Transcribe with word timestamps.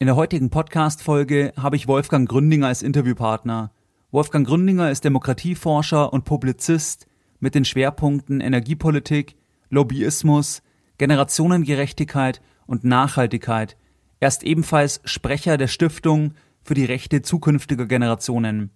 In 0.00 0.06
der 0.06 0.14
heutigen 0.14 0.48
Podcast-Folge 0.48 1.52
habe 1.56 1.74
ich 1.74 1.88
Wolfgang 1.88 2.28
Gründinger 2.28 2.68
als 2.68 2.82
Interviewpartner. 2.82 3.72
Wolfgang 4.12 4.46
Gründinger 4.46 4.92
ist 4.92 5.02
Demokratieforscher 5.02 6.12
und 6.12 6.24
Publizist 6.24 7.08
mit 7.40 7.56
den 7.56 7.64
Schwerpunkten 7.64 8.40
Energiepolitik, 8.40 9.34
Lobbyismus, 9.70 10.62
Generationengerechtigkeit 10.98 12.40
und 12.68 12.84
Nachhaltigkeit. 12.84 13.76
Er 14.20 14.28
ist 14.28 14.44
ebenfalls 14.44 15.00
Sprecher 15.04 15.56
der 15.56 15.66
Stiftung 15.66 16.34
für 16.62 16.74
die 16.74 16.84
Rechte 16.84 17.22
zukünftiger 17.22 17.86
Generationen. 17.86 18.70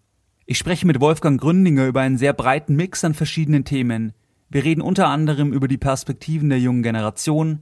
Ich 0.45 0.59
spreche 0.59 0.89
mit 0.89 1.01
Wolfgang 1.01 1.41
Gründinger 1.41 1.87
über 1.87 2.01
einen 2.01 2.19
sehr 2.19 2.33
breiten 2.33 2.75
Mix 2.75 3.05
an 3.05 3.15
verschiedenen 3.15 3.65
Themen. 3.65 4.13
Wir 4.51 4.65
reden 4.65 4.81
unter 4.81 5.07
anderem 5.07 5.53
über 5.53 5.69
die 5.69 5.79
Perspektiven 5.79 6.49
der 6.49 6.59
jungen 6.59 6.83
Generation, 6.83 7.61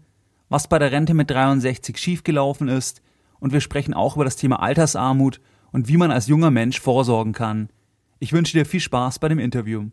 was 0.48 0.66
bei 0.66 0.79
der 0.79 0.92
Rente 0.92 1.12
mit 1.12 1.30
63 1.30 1.98
schiefgelaufen 1.98 2.68
ist, 2.68 3.02
und 3.41 3.52
wir 3.52 3.61
sprechen 3.61 3.95
auch 3.95 4.14
über 4.14 4.25
das 4.25 4.36
Thema 4.36 4.62
Altersarmut 4.62 5.40
und 5.72 5.89
wie 5.89 5.96
man 5.96 6.11
als 6.11 6.29
junger 6.29 6.50
Mensch 6.50 6.80
vorsorgen 6.80 7.32
kann. 7.32 7.68
Ich 8.18 8.32
wünsche 8.32 8.57
dir 8.57 8.66
viel 8.66 8.80
Spaß 8.80 9.18
bei 9.18 9.29
dem 9.29 9.39
Interview. 9.39 9.86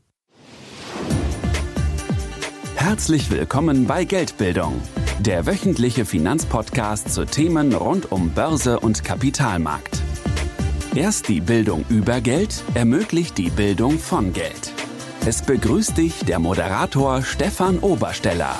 Herzlich 2.76 3.32
willkommen 3.32 3.88
bei 3.88 4.06
Geldbildung, 4.06 4.82
der 5.20 5.46
wöchentliche 5.46 6.06
Finanzpodcast 6.06 7.14
zu 7.14 7.26
Themen 7.26 7.74
rund 7.74 8.12
um 8.12 8.30
Börse 8.30 8.80
und 8.80 9.04
Kapitalmarkt. 9.04 10.02
Erst 10.96 11.28
die 11.28 11.42
Bildung 11.42 11.86
über 11.90 12.22
Geld 12.22 12.64
ermöglicht 12.74 13.38
die 13.38 13.50
Bildung 13.50 14.00
von 14.00 14.34
Geld. 14.34 14.74
Es 15.26 15.42
begrüßt 15.42 15.98
dich 15.98 16.24
der 16.26 16.40
Moderator 16.40 17.22
Stefan 17.22 17.80
Obersteller. 17.80 18.56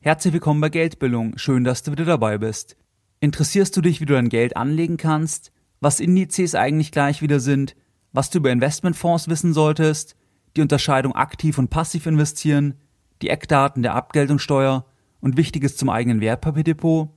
Herzlich 0.00 0.32
willkommen 0.32 0.60
bei 0.60 0.68
Geldbildung. 0.68 1.36
Schön, 1.36 1.64
dass 1.64 1.82
du 1.82 1.92
wieder 1.92 2.04
dabei 2.04 2.38
bist. 2.38 2.76
Interessierst 3.20 3.76
du 3.76 3.82
dich, 3.82 4.00
wie 4.00 4.06
du 4.06 4.14
dein 4.14 4.30
Geld 4.30 4.56
anlegen 4.56 4.96
kannst? 4.96 5.52
Was 5.80 6.00
Indizes 6.00 6.54
eigentlich 6.54 6.90
gleich 6.90 7.20
wieder 7.20 7.38
sind? 7.38 7.76
Was 8.12 8.30
du 8.30 8.38
über 8.38 8.50
Investmentfonds 8.50 9.28
wissen 9.28 9.52
solltest? 9.52 10.16
Die 10.56 10.62
Unterscheidung 10.62 11.14
aktiv 11.14 11.58
und 11.58 11.68
passiv 11.68 12.06
investieren? 12.06 12.74
Die 13.20 13.28
Eckdaten 13.28 13.82
der 13.82 13.94
Abgeltungssteuer? 13.94 14.86
Und 15.20 15.36
Wichtiges 15.36 15.76
zum 15.76 15.90
eigenen 15.90 16.22
Wertpapierdepot? 16.22 17.10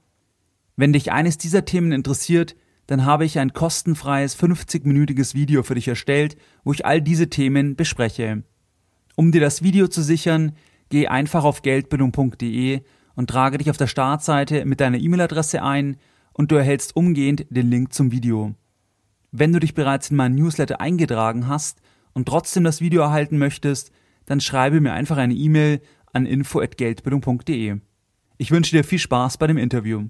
Wenn 0.75 0.91
dich 0.91 1.13
eines 1.13 1.37
dieser 1.37 1.63
Themen 1.63 1.93
interessiert, 1.93 2.57
dann 2.87 3.05
habe 3.05 3.23
ich 3.23 3.39
ein 3.39 3.53
kostenfreies 3.53 4.37
50-minütiges 4.37 5.35
Video 5.35 5.63
für 5.63 5.75
dich 5.75 5.87
erstellt, 5.87 6.35
wo 6.65 6.73
ich 6.73 6.85
all 6.85 7.01
diese 7.01 7.29
Themen 7.29 7.77
bespreche. 7.77 8.43
Um 9.15 9.31
dir 9.31 9.39
das 9.39 9.63
Video 9.63 9.87
zu 9.87 10.01
sichern, 10.01 10.51
geh 10.89 11.07
einfach 11.07 11.45
auf 11.45 11.61
geldbildung.de 11.61 12.81
und 13.15 13.29
trage 13.29 13.57
dich 13.57 13.69
auf 13.69 13.77
der 13.77 13.87
Startseite 13.87 14.65
mit 14.65 14.79
deiner 14.79 14.97
E-Mail-Adresse 14.97 15.61
ein 15.61 15.97
und 16.33 16.51
du 16.51 16.55
erhältst 16.55 16.95
umgehend 16.95 17.45
den 17.49 17.69
Link 17.69 17.93
zum 17.93 18.11
Video. 18.11 18.55
Wenn 19.31 19.53
du 19.53 19.59
dich 19.59 19.73
bereits 19.73 20.11
in 20.11 20.17
meinen 20.17 20.35
Newsletter 20.35 20.81
eingetragen 20.81 21.47
hast 21.47 21.79
und 22.13 22.27
trotzdem 22.27 22.63
das 22.63 22.81
Video 22.81 23.01
erhalten 23.01 23.37
möchtest, 23.37 23.91
dann 24.25 24.41
schreibe 24.41 24.79
mir 24.79 24.93
einfach 24.93 25.17
eine 25.17 25.33
E-Mail 25.33 25.81
an 26.11 26.25
info@geldbildung.de. 26.25 27.77
Ich 28.37 28.51
wünsche 28.51 28.75
dir 28.75 28.83
viel 28.83 28.99
Spaß 28.99 29.37
bei 29.37 29.47
dem 29.47 29.57
Interview. 29.57 30.07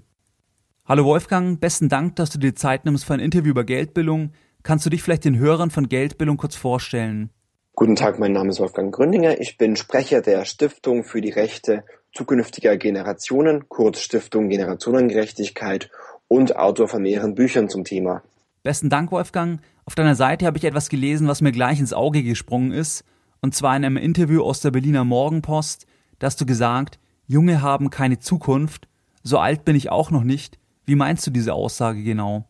Hallo 0.86 1.04
Wolfgang, 1.04 1.60
besten 1.60 1.88
Dank, 1.88 2.16
dass 2.16 2.30
du 2.30 2.38
dir 2.38 2.54
Zeit 2.54 2.84
nimmst 2.84 3.06
für 3.06 3.14
ein 3.14 3.20
Interview 3.20 3.50
über 3.50 3.64
Geldbildung. 3.64 4.32
Kannst 4.62 4.84
du 4.84 4.90
dich 4.90 5.02
vielleicht 5.02 5.24
den 5.24 5.38
Hörern 5.38 5.70
von 5.70 5.88
Geldbildung 5.88 6.36
kurz 6.36 6.56
vorstellen? 6.56 7.30
Guten 7.74 7.96
Tag, 7.96 8.18
mein 8.18 8.32
Name 8.32 8.50
ist 8.50 8.60
Wolfgang 8.60 8.94
Gründinger. 8.94 9.40
Ich 9.40 9.56
bin 9.56 9.76
Sprecher 9.76 10.20
der 10.20 10.44
Stiftung 10.44 11.02
für 11.04 11.20
die 11.20 11.30
Rechte 11.30 11.84
zukünftiger 12.14 12.76
Generationen, 12.76 13.68
kurz 13.68 14.00
Stiftung 14.00 14.48
Generationengerechtigkeit 14.48 15.90
und 16.28 16.56
Autor 16.56 16.88
von 16.88 17.02
mehreren 17.02 17.34
Büchern 17.34 17.68
zum 17.68 17.84
Thema. 17.84 18.22
Besten 18.62 18.88
Dank, 18.88 19.12
Wolfgang. 19.12 19.60
Auf 19.84 19.94
deiner 19.94 20.14
Seite 20.14 20.46
habe 20.46 20.56
ich 20.56 20.64
etwas 20.64 20.88
gelesen, 20.88 21.28
was 21.28 21.42
mir 21.42 21.52
gleich 21.52 21.80
ins 21.80 21.92
Auge 21.92 22.22
gesprungen 22.22 22.72
ist. 22.72 23.04
Und 23.42 23.54
zwar 23.54 23.76
in 23.76 23.84
einem 23.84 23.98
Interview 23.98 24.42
aus 24.42 24.60
der 24.60 24.70
Berliner 24.70 25.04
Morgenpost. 25.04 25.86
Da 26.18 26.28
hast 26.28 26.40
du 26.40 26.46
gesagt, 26.46 26.98
Junge 27.26 27.60
haben 27.60 27.90
keine 27.90 28.18
Zukunft. 28.18 28.88
So 29.22 29.38
alt 29.38 29.64
bin 29.64 29.76
ich 29.76 29.90
auch 29.90 30.10
noch 30.10 30.24
nicht. 30.24 30.58
Wie 30.86 30.94
meinst 30.94 31.26
du 31.26 31.30
diese 31.30 31.52
Aussage 31.52 32.02
genau? 32.02 32.46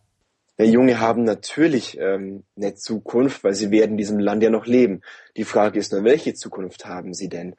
Ja, 0.56 0.66
Junge 0.66 1.00
haben 1.00 1.24
natürlich 1.24 1.98
ähm, 1.98 2.44
eine 2.56 2.74
Zukunft, 2.76 3.42
weil 3.42 3.54
sie 3.54 3.72
werden 3.72 3.92
in 3.92 3.96
diesem 3.96 4.20
Land 4.20 4.42
ja 4.44 4.50
noch 4.50 4.66
leben. 4.66 5.00
Die 5.36 5.42
Frage 5.42 5.80
ist 5.80 5.90
nur, 5.92 6.04
welche 6.04 6.34
Zukunft 6.34 6.86
haben 6.86 7.12
sie 7.12 7.28
denn? 7.28 7.56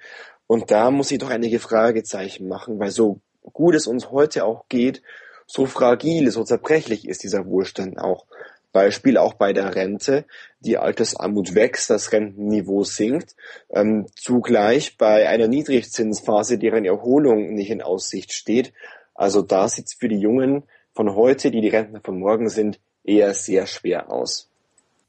Und 0.48 0.72
da 0.72 0.92
muss 0.92 1.12
ich 1.12 1.20
doch 1.20 1.30
einige 1.30 1.60
Fragezeichen 1.60 2.48
machen, 2.48 2.80
weil 2.80 2.92
so 2.92 3.20
gut 3.54 3.76
es 3.76 3.88
uns 3.88 4.12
heute 4.12 4.46
auch 4.46 4.66
geht, 4.70 5.02
so 5.48 5.66
fragil, 5.66 6.32
so 6.32 6.44
zerbrechlich 6.44 7.08
ist 7.08 7.24
dieser 7.24 7.46
Wohlstand 7.46 8.00
auch. 8.00 8.26
Beispiel 8.72 9.18
auch 9.18 9.36
bei 9.36 9.54
der 9.54 9.74
Rente. 9.74 10.26
Die 10.60 10.78
Altersarmut 10.78 11.56
wächst, 11.56 11.90
das 11.90 12.12
Rentenniveau 12.12 12.84
sinkt. 12.84 13.36
Ähm, 13.70 14.08
zugleich 14.16 14.98
bei 14.98 15.30
einer 15.30 15.48
Niedrigzinsphase, 15.48 16.58
deren 16.58 16.84
Erholung 16.84 17.54
nicht 17.54 17.70
in 17.70 17.82
Aussicht 17.82 18.34
steht. 18.34 18.74
Also 19.14 19.42
da 19.42 19.70
sieht 19.70 19.86
es 19.86 19.94
für 19.94 20.10
die 20.10 20.20
Jungen 20.20 20.64
von 20.94 21.16
heute, 21.16 21.52
die 21.52 21.62
die 21.62 21.70
Rentner 21.70 22.02
von 22.04 22.20
morgen 22.20 22.50
sind, 22.50 22.80
eher 23.06 23.34
sehr 23.34 23.66
schwer 23.66 24.12
aus. 24.12 24.50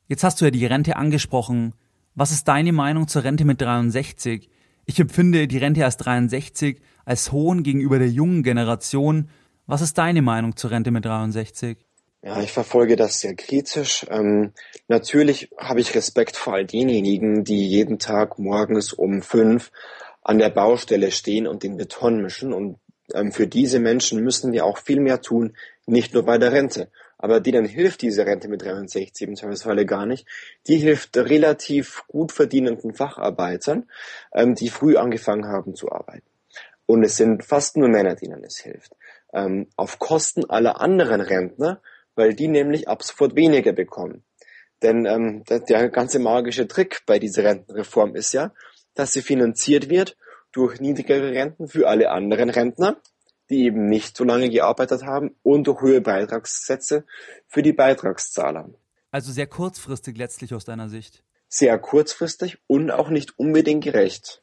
Jetzt 0.07 0.23
hast 0.23 0.41
du 0.41 0.45
ja 0.45 0.53
die 0.53 0.67
Rente 0.67 0.95
angesprochen. 0.95 1.73
Was 2.15 2.31
ist 2.31 2.47
deine 2.47 2.73
Meinung 2.73 3.09
zur 3.09 3.25
Rente 3.25 3.45
mit 3.45 3.61
63? 3.61 4.49
Ich 4.87 5.01
empfinde 5.01 5.49
die 5.49 5.59
Rente 5.59 5.81
erst 5.81 6.07
63 6.07 6.81
als 7.05 7.33
Hohn 7.33 7.65
gegenüber 7.65 7.99
der 7.99 8.09
jungen 8.09 8.45
Generation. 8.45 9.29
Was 9.67 9.83
ist 9.83 9.99
deine 9.99 10.23
Meinung 10.23 10.55
zur 10.55 10.71
Rente 10.71 10.93
mit 10.93 11.05
63? 11.05 11.77
Ja, 12.23 12.41
ich 12.41 12.53
verfolge 12.53 12.95
das 12.95 13.21
sehr 13.21 13.35
kritisch. 13.35 14.07
Ähm, 14.09 14.53
natürlich 14.87 15.51
habe 15.59 15.81
ich 15.81 15.95
Respekt 15.97 16.37
vor 16.37 16.55
all 16.55 16.67
denjenigen, 16.67 17.43
die 17.43 17.69
jeden 17.69 17.99
Tag 17.99 18.39
morgens 18.39 18.93
um 18.93 19.23
fünf 19.23 19.73
an 20.23 20.39
der 20.39 20.51
Baustelle 20.51 21.11
stehen 21.11 21.49
und 21.49 21.65
den 21.65 21.77
Beton 21.77 22.23
mischen. 22.23 22.53
Und 22.53 22.79
ähm, 23.13 23.33
für 23.33 23.49
diese 23.49 23.81
Menschen 23.81 24.23
müssen 24.23 24.53
wir 24.53 24.65
auch 24.65 24.79
viel 24.79 25.01
mehr 25.01 25.21
tun, 25.21 25.57
nicht 25.87 26.15
nur 26.15 26.25
bei 26.25 26.39
der 26.39 26.53
Rente. 26.53 26.91
Aber 27.19 27.41
denen 27.41 27.65
hilft 27.65 28.03
diese 28.03 28.27
Rente 28.27 28.49
mit 28.49 28.63
63 28.63 29.29
im 29.29 29.37
Zweifelsfalle 29.37 29.87
gar 29.87 30.07
nicht. 30.07 30.27
Die 30.67 30.77
hilft 30.77 31.17
relativ 31.17 32.05
gut 32.09 32.33
verdienenden 32.33 32.95
Facharbeitern, 32.95 33.89
ähm, 34.35 34.55
die 34.55 34.69
früh 34.69 34.97
angefangen 34.97 35.47
haben 35.47 35.75
zu 35.75 35.91
arbeiten. 35.91 36.27
Und 36.87 37.03
es 37.03 37.17
sind 37.17 37.45
fast 37.45 37.77
nur 37.77 37.89
Männer, 37.89 38.15
denen 38.15 38.45
es 38.45 38.59
hilft. 38.59 38.95
Ähm, 39.33 39.69
auf 39.77 39.99
Kosten 39.99 40.49
aller 40.49 40.81
anderen 40.81 41.21
Rentner, 41.21 41.81
weil 42.15 42.35
die 42.35 42.49
nämlich 42.49 42.89
ab 42.89 43.03
sofort 43.03 43.35
weniger 43.35 43.73
bekommen. 43.73 44.23
Denn 44.83 45.07
ähm, 45.07 45.45
der, 45.45 45.61
der 45.61 45.89
ganze 45.89 46.19
magische 46.19 46.69
Trick 46.69 47.03
bei 47.07 47.19
dieser 47.19 47.45
Rentenreform 47.45 48.15
ist 48.15 48.33
ja, 48.33 48.53
dass 48.95 49.13
sie 49.13 49.23
finanziert 49.23 49.89
wird 49.89 50.17
durch 50.53 50.81
niedrigere 50.81 51.33
Renten 51.33 51.69
für 51.69 51.89
alle 51.89 52.11
anderen 52.11 52.51
Rentner 52.51 52.97
die 53.51 53.65
eben 53.65 53.89
nicht 53.89 54.17
so 54.17 54.25
lange 54.25 54.51
gearbeitet 54.51 55.05
haben 55.05 55.35
und 55.43 55.67
durch 55.67 55.81
höhere 55.81 56.01
Beitragssätze 56.01 57.05
für 57.47 57.63
die 57.63 57.73
Beitragszahler. 57.73 58.71
Also 59.11 59.33
sehr 59.33 59.47
kurzfristig 59.47 60.17
letztlich 60.17 60.55
aus 60.55 60.65
deiner 60.65 60.89
Sicht. 60.89 61.23
Sehr 61.49 61.79
kurzfristig 61.79 62.59
und 62.67 62.91
auch 62.91 63.09
nicht 63.09 63.39
unbedingt 63.39 63.85
gerecht. 63.85 64.43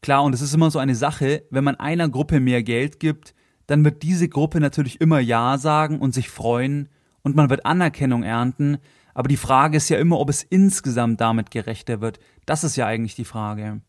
Klar, 0.00 0.24
und 0.24 0.34
es 0.34 0.40
ist 0.40 0.54
immer 0.54 0.70
so 0.70 0.78
eine 0.78 0.94
Sache, 0.94 1.46
wenn 1.50 1.64
man 1.64 1.76
einer 1.76 2.08
Gruppe 2.08 2.40
mehr 2.40 2.62
Geld 2.62 3.00
gibt, 3.00 3.34
dann 3.66 3.84
wird 3.84 4.02
diese 4.02 4.28
Gruppe 4.28 4.60
natürlich 4.60 5.00
immer 5.00 5.20
Ja 5.20 5.58
sagen 5.58 5.98
und 5.98 6.12
sich 6.12 6.28
freuen 6.28 6.88
und 7.22 7.36
man 7.36 7.50
wird 7.50 7.64
Anerkennung 7.64 8.22
ernten, 8.22 8.78
aber 9.14 9.28
die 9.28 9.36
Frage 9.36 9.76
ist 9.76 9.88
ja 9.88 9.98
immer, 9.98 10.18
ob 10.18 10.28
es 10.28 10.42
insgesamt 10.42 11.20
damit 11.20 11.50
gerechter 11.50 12.00
wird. 12.00 12.18
Das 12.46 12.64
ist 12.64 12.76
ja 12.76 12.86
eigentlich 12.86 13.14
die 13.14 13.24
Frage. 13.24 13.80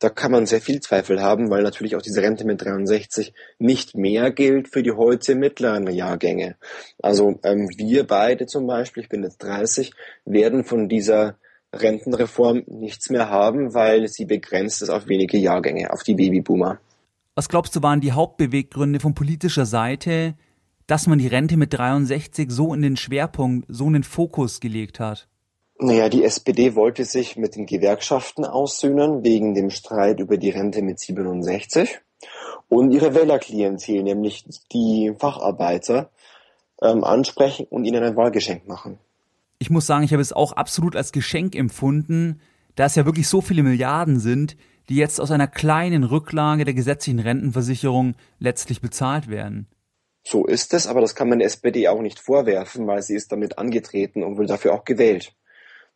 Da 0.00 0.08
kann 0.08 0.32
man 0.32 0.46
sehr 0.46 0.62
viel 0.62 0.80
Zweifel 0.80 1.20
haben, 1.20 1.50
weil 1.50 1.62
natürlich 1.62 1.94
auch 1.94 2.00
diese 2.00 2.22
Rente 2.22 2.46
mit 2.46 2.62
63 2.62 3.34
nicht 3.58 3.94
mehr 3.94 4.30
gilt 4.32 4.68
für 4.68 4.82
die 4.82 4.92
heute 4.92 5.34
mittleren 5.34 5.86
Jahrgänge. 5.88 6.56
Also 7.02 7.38
ähm, 7.44 7.68
wir 7.76 8.06
beide 8.06 8.46
zum 8.46 8.66
Beispiel, 8.66 9.02
ich 9.02 9.10
bin 9.10 9.22
jetzt 9.22 9.42
30, 9.42 9.92
werden 10.24 10.64
von 10.64 10.88
dieser 10.88 11.36
Rentenreform 11.74 12.62
nichts 12.66 13.10
mehr 13.10 13.28
haben, 13.28 13.74
weil 13.74 14.08
sie 14.08 14.24
begrenzt 14.24 14.80
ist 14.80 14.88
auf 14.88 15.06
wenige 15.06 15.36
Jahrgänge, 15.36 15.92
auf 15.92 16.02
die 16.02 16.14
Babyboomer. 16.14 16.80
Was 17.34 17.48
glaubst 17.48 17.76
du 17.76 17.82
waren 17.82 18.00
die 18.00 18.12
Hauptbeweggründe 18.12 19.00
von 19.00 19.14
politischer 19.14 19.66
Seite, 19.66 20.34
dass 20.86 21.06
man 21.06 21.18
die 21.18 21.28
Rente 21.28 21.56
mit 21.56 21.74
63 21.74 22.50
so 22.50 22.74
in 22.74 22.82
den 22.82 22.96
Schwerpunkt, 22.96 23.66
so 23.68 23.86
in 23.86 23.92
den 23.92 24.02
Fokus 24.02 24.60
gelegt 24.60 24.98
hat? 24.98 25.28
Naja, 25.82 26.10
die 26.10 26.24
SPD 26.24 26.74
wollte 26.74 27.06
sich 27.06 27.36
mit 27.36 27.56
den 27.56 27.64
Gewerkschaften 27.64 28.44
aussöhnen 28.44 29.24
wegen 29.24 29.54
dem 29.54 29.70
Streit 29.70 30.20
über 30.20 30.36
die 30.36 30.50
Rente 30.50 30.82
mit 30.82 31.00
67 31.00 32.00
und 32.68 32.92
ihre 32.92 33.14
Wählerklientel, 33.14 34.02
nämlich 34.02 34.44
die 34.72 35.14
Facharbeiter, 35.18 36.10
ähm, 36.82 37.02
ansprechen 37.02 37.66
und 37.70 37.86
ihnen 37.86 38.04
ein 38.04 38.14
Wahlgeschenk 38.14 38.68
machen. 38.68 38.98
Ich 39.58 39.70
muss 39.70 39.86
sagen, 39.86 40.04
ich 40.04 40.12
habe 40.12 40.22
es 40.22 40.34
auch 40.34 40.52
absolut 40.52 40.96
als 40.96 41.12
Geschenk 41.12 41.56
empfunden, 41.56 42.40
da 42.76 42.84
es 42.84 42.94
ja 42.94 43.06
wirklich 43.06 43.28
so 43.28 43.40
viele 43.40 43.62
Milliarden 43.62 44.20
sind, 44.20 44.58
die 44.90 44.96
jetzt 44.96 45.18
aus 45.18 45.30
einer 45.30 45.46
kleinen 45.46 46.04
Rücklage 46.04 46.66
der 46.66 46.74
gesetzlichen 46.74 47.20
Rentenversicherung 47.20 48.16
letztlich 48.38 48.82
bezahlt 48.82 49.28
werden. 49.28 49.66
So 50.24 50.44
ist 50.44 50.74
es, 50.74 50.86
aber 50.86 51.00
das 51.00 51.14
kann 51.14 51.30
man 51.30 51.38
der 51.38 51.46
SPD 51.46 51.88
auch 51.88 52.02
nicht 52.02 52.18
vorwerfen, 52.18 52.86
weil 52.86 53.00
sie 53.00 53.14
ist 53.14 53.32
damit 53.32 53.56
angetreten 53.56 54.22
und 54.22 54.36
wurde 54.36 54.48
dafür 54.48 54.74
auch 54.74 54.84
gewählt. 54.84 55.32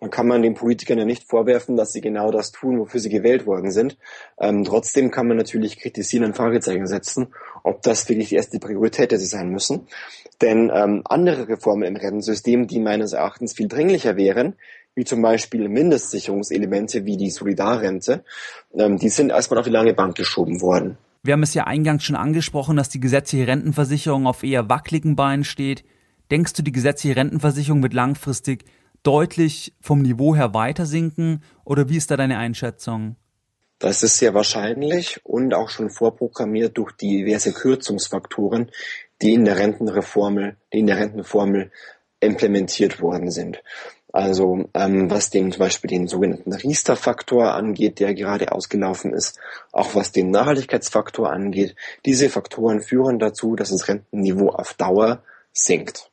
Dann 0.00 0.10
kann 0.10 0.26
man 0.26 0.42
den 0.42 0.54
Politikern 0.54 0.98
ja 0.98 1.04
nicht 1.04 1.28
vorwerfen, 1.28 1.76
dass 1.76 1.92
sie 1.92 2.00
genau 2.00 2.30
das 2.30 2.52
tun, 2.52 2.78
wofür 2.78 3.00
sie 3.00 3.08
gewählt 3.08 3.46
worden 3.46 3.70
sind. 3.70 3.96
Ähm, 4.38 4.64
trotzdem 4.64 5.10
kann 5.10 5.28
man 5.28 5.36
natürlich 5.36 5.78
kritisieren 5.78 6.26
und 6.26 6.36
Fragezeichen 6.36 6.86
setzen, 6.86 7.28
ob 7.62 7.82
das 7.82 8.08
wirklich 8.08 8.28
die 8.28 8.34
erste 8.34 8.58
Priorität 8.58 9.12
hätte 9.12 9.18
sein 9.18 9.48
müssen. 9.48 9.86
Denn 10.42 10.70
ähm, 10.74 11.02
andere 11.04 11.48
Reformen 11.48 11.84
im 11.84 11.96
Rentensystem, 11.96 12.66
die 12.66 12.80
meines 12.80 13.12
Erachtens 13.12 13.54
viel 13.54 13.68
dringlicher 13.68 14.16
wären, 14.16 14.56
wie 14.94 15.04
zum 15.04 15.22
Beispiel 15.22 15.68
Mindestsicherungselemente 15.68 17.04
wie 17.04 17.16
die 17.16 17.30
Solidarrente, 17.30 18.24
ähm, 18.74 18.98
die 18.98 19.08
sind 19.08 19.30
erstmal 19.30 19.58
auf 19.58 19.66
die 19.66 19.72
lange 19.72 19.94
Bank 19.94 20.16
geschoben 20.16 20.60
worden. 20.60 20.98
Wir 21.22 21.32
haben 21.32 21.42
es 21.42 21.54
ja 21.54 21.64
eingangs 21.64 22.04
schon 22.04 22.16
angesprochen, 22.16 22.76
dass 22.76 22.90
die 22.90 23.00
gesetzliche 23.00 23.46
Rentenversicherung 23.46 24.26
auf 24.26 24.42
eher 24.42 24.68
wackeligen 24.68 25.16
Beinen 25.16 25.44
steht. 25.44 25.84
Denkst 26.30 26.52
du, 26.52 26.62
die 26.62 26.72
gesetzliche 26.72 27.16
Rentenversicherung 27.16 27.82
wird 27.82 27.94
langfristig 27.94 28.64
deutlich 29.04 29.74
vom 29.80 30.02
Niveau 30.02 30.34
her 30.34 30.54
weiter 30.54 30.86
sinken 30.86 31.42
oder 31.64 31.88
wie 31.88 31.96
ist 31.96 32.10
da 32.10 32.16
deine 32.16 32.38
Einschätzung? 32.38 33.16
Das 33.78 34.02
ist 34.02 34.18
sehr 34.18 34.34
wahrscheinlich 34.34 35.20
und 35.24 35.54
auch 35.54 35.68
schon 35.68 35.90
vorprogrammiert 35.90 36.78
durch 36.78 36.92
diverse 36.92 37.52
Kürzungsfaktoren, 37.52 38.70
die 39.20 39.34
in 39.34 39.44
der 39.44 39.58
Rentenreformel, 39.58 40.56
die 40.72 40.78
in 40.78 40.86
der 40.86 40.96
Rentenformel 40.96 41.70
implementiert 42.20 43.00
worden 43.00 43.30
sind. 43.30 43.62
Also 44.12 44.70
ähm, 44.74 45.10
was 45.10 45.30
den 45.30 45.50
zum 45.50 45.58
Beispiel 45.58 45.88
den 45.88 46.06
sogenannten 46.06 46.52
Riester-Faktor 46.52 47.52
angeht, 47.52 47.98
der 47.98 48.14
gerade 48.14 48.52
ausgelaufen 48.52 49.12
ist, 49.12 49.40
auch 49.72 49.96
was 49.96 50.12
den 50.12 50.30
Nachhaltigkeitsfaktor 50.30 51.30
angeht, 51.32 51.74
diese 52.06 52.30
Faktoren 52.30 52.80
führen 52.80 53.18
dazu, 53.18 53.56
dass 53.56 53.70
das 53.70 53.88
Rentenniveau 53.88 54.50
auf 54.50 54.74
Dauer 54.74 55.24
sinkt. 55.52 56.12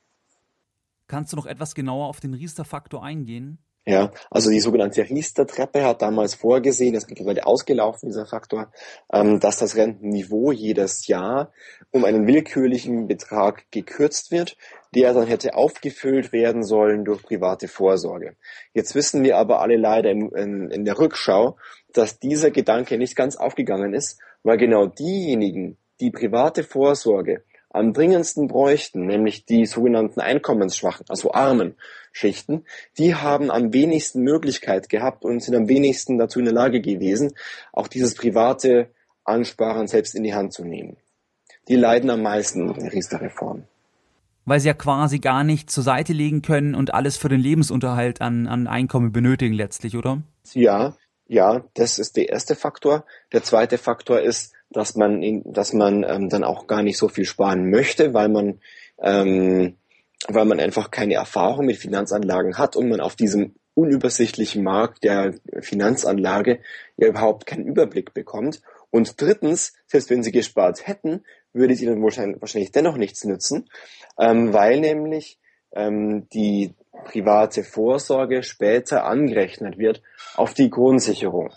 Kannst 1.11 1.33
du 1.33 1.35
noch 1.35 1.45
etwas 1.45 1.75
genauer 1.75 2.07
auf 2.07 2.21
den 2.21 2.33
Riester-Faktor 2.33 3.03
eingehen? 3.03 3.57
Ja, 3.85 4.13
also 4.29 4.49
die 4.49 4.61
sogenannte 4.61 5.01
Riester-Treppe 5.01 5.83
hat 5.83 6.01
damals 6.01 6.35
vorgesehen, 6.35 6.93
das 6.93 7.03
ist 7.03 7.09
mittlerweile 7.09 7.45
ausgelaufen, 7.45 8.07
dieser 8.07 8.25
Faktor, 8.25 8.71
ähm, 9.11 9.41
dass 9.41 9.57
das 9.57 9.75
Rentenniveau 9.75 10.53
jedes 10.53 11.07
Jahr 11.07 11.51
um 11.91 12.05
einen 12.05 12.27
willkürlichen 12.27 13.07
Betrag 13.07 13.69
gekürzt 13.71 14.31
wird, 14.31 14.55
der 14.95 15.13
dann 15.13 15.27
hätte 15.27 15.53
aufgefüllt 15.55 16.31
werden 16.31 16.63
sollen 16.63 17.03
durch 17.03 17.23
private 17.23 17.67
Vorsorge. 17.67 18.37
Jetzt 18.73 18.95
wissen 18.95 19.21
wir 19.21 19.35
aber 19.35 19.59
alle 19.59 19.75
leider 19.75 20.11
in, 20.11 20.29
in, 20.29 20.71
in 20.71 20.85
der 20.85 20.97
Rückschau, 20.97 21.57
dass 21.91 22.19
dieser 22.19 22.51
Gedanke 22.51 22.97
nicht 22.97 23.17
ganz 23.17 23.35
aufgegangen 23.35 23.93
ist, 23.93 24.17
weil 24.43 24.55
genau 24.55 24.85
diejenigen, 24.85 25.77
die 25.99 26.11
private 26.11 26.63
Vorsorge 26.63 27.43
am 27.73 27.93
dringendsten 27.93 28.47
bräuchten, 28.47 29.05
nämlich 29.05 29.45
die 29.45 29.65
sogenannten 29.65 30.19
einkommensschwachen, 30.19 31.05
also 31.09 31.31
armen 31.33 31.75
Schichten, 32.11 32.65
die 32.97 33.15
haben 33.15 33.49
am 33.49 33.73
wenigsten 33.73 34.21
Möglichkeit 34.21 34.89
gehabt 34.89 35.23
und 35.23 35.41
sind 35.41 35.55
am 35.55 35.69
wenigsten 35.69 36.17
dazu 36.17 36.39
in 36.39 36.45
der 36.45 36.53
Lage 36.53 36.81
gewesen, 36.81 37.33
auch 37.71 37.87
dieses 37.87 38.15
private 38.15 38.89
Ansparen 39.23 39.87
selbst 39.87 40.15
in 40.15 40.23
die 40.23 40.33
Hand 40.33 40.53
zu 40.53 40.65
nehmen. 40.65 40.97
Die 41.67 41.75
leiden 41.75 42.09
am 42.09 42.21
meisten 42.21 42.67
unter 42.67 42.81
der 42.81 42.91
Riester-Reform. 42.91 43.63
Weil 44.45 44.59
sie 44.59 44.67
ja 44.67 44.73
quasi 44.73 45.19
gar 45.19 45.43
nicht 45.43 45.69
zur 45.69 45.83
Seite 45.83 46.13
legen 46.13 46.41
können 46.41 46.75
und 46.75 46.93
alles 46.93 47.15
für 47.15 47.29
den 47.29 47.39
Lebensunterhalt 47.39 48.21
an, 48.21 48.47
an 48.47 48.67
Einkommen 48.67 49.11
benötigen 49.11 49.53
letztlich, 49.53 49.95
oder? 49.95 50.23
Ja, 50.53 50.97
ja, 51.27 51.63
das 51.75 51.99
ist 51.99 52.17
der 52.17 52.29
erste 52.29 52.55
Faktor. 52.55 53.05
Der 53.31 53.43
zweite 53.43 53.77
Faktor 53.77 54.19
ist, 54.19 54.53
dass 54.71 54.95
man, 54.95 55.43
dass 55.45 55.73
man 55.73 56.03
ähm, 56.03 56.29
dann 56.29 56.43
auch 56.43 56.67
gar 56.67 56.81
nicht 56.83 56.97
so 56.97 57.07
viel 57.07 57.25
sparen 57.25 57.69
möchte, 57.69 58.13
weil 58.13 58.29
man, 58.29 58.59
ähm, 59.01 59.75
weil 60.27 60.45
man 60.45 60.59
einfach 60.59 60.91
keine 60.91 61.15
Erfahrung 61.15 61.65
mit 61.65 61.77
Finanzanlagen 61.77 62.57
hat 62.57 62.75
und 62.75 62.89
man 62.89 63.01
auf 63.01 63.15
diesem 63.15 63.55
unübersichtlichen 63.73 64.63
Markt 64.63 65.03
der 65.03 65.33
Finanzanlage 65.61 66.59
ja 66.97 67.07
überhaupt 67.07 67.45
keinen 67.45 67.65
Überblick 67.65 68.13
bekommt. 68.13 68.61
Und 68.89 69.19
drittens, 69.21 69.73
selbst 69.87 70.09
wenn 70.09 70.23
sie 70.23 70.31
gespart 70.31 70.85
hätten, 70.87 71.23
würde 71.53 71.73
es 71.73 71.81
ihnen 71.81 72.01
wahrscheinlich, 72.01 72.71
dennoch 72.71 72.97
nichts 72.97 73.23
nützen, 73.23 73.69
ähm, 74.19 74.53
weil 74.53 74.79
nämlich 74.79 75.39
ähm, 75.73 76.27
die 76.33 76.73
private 77.05 77.63
Vorsorge 77.63 78.43
später 78.43 79.05
angerechnet 79.05 79.77
wird 79.77 80.01
auf 80.35 80.53
die 80.53 80.69
Grundsicherung. 80.69 81.51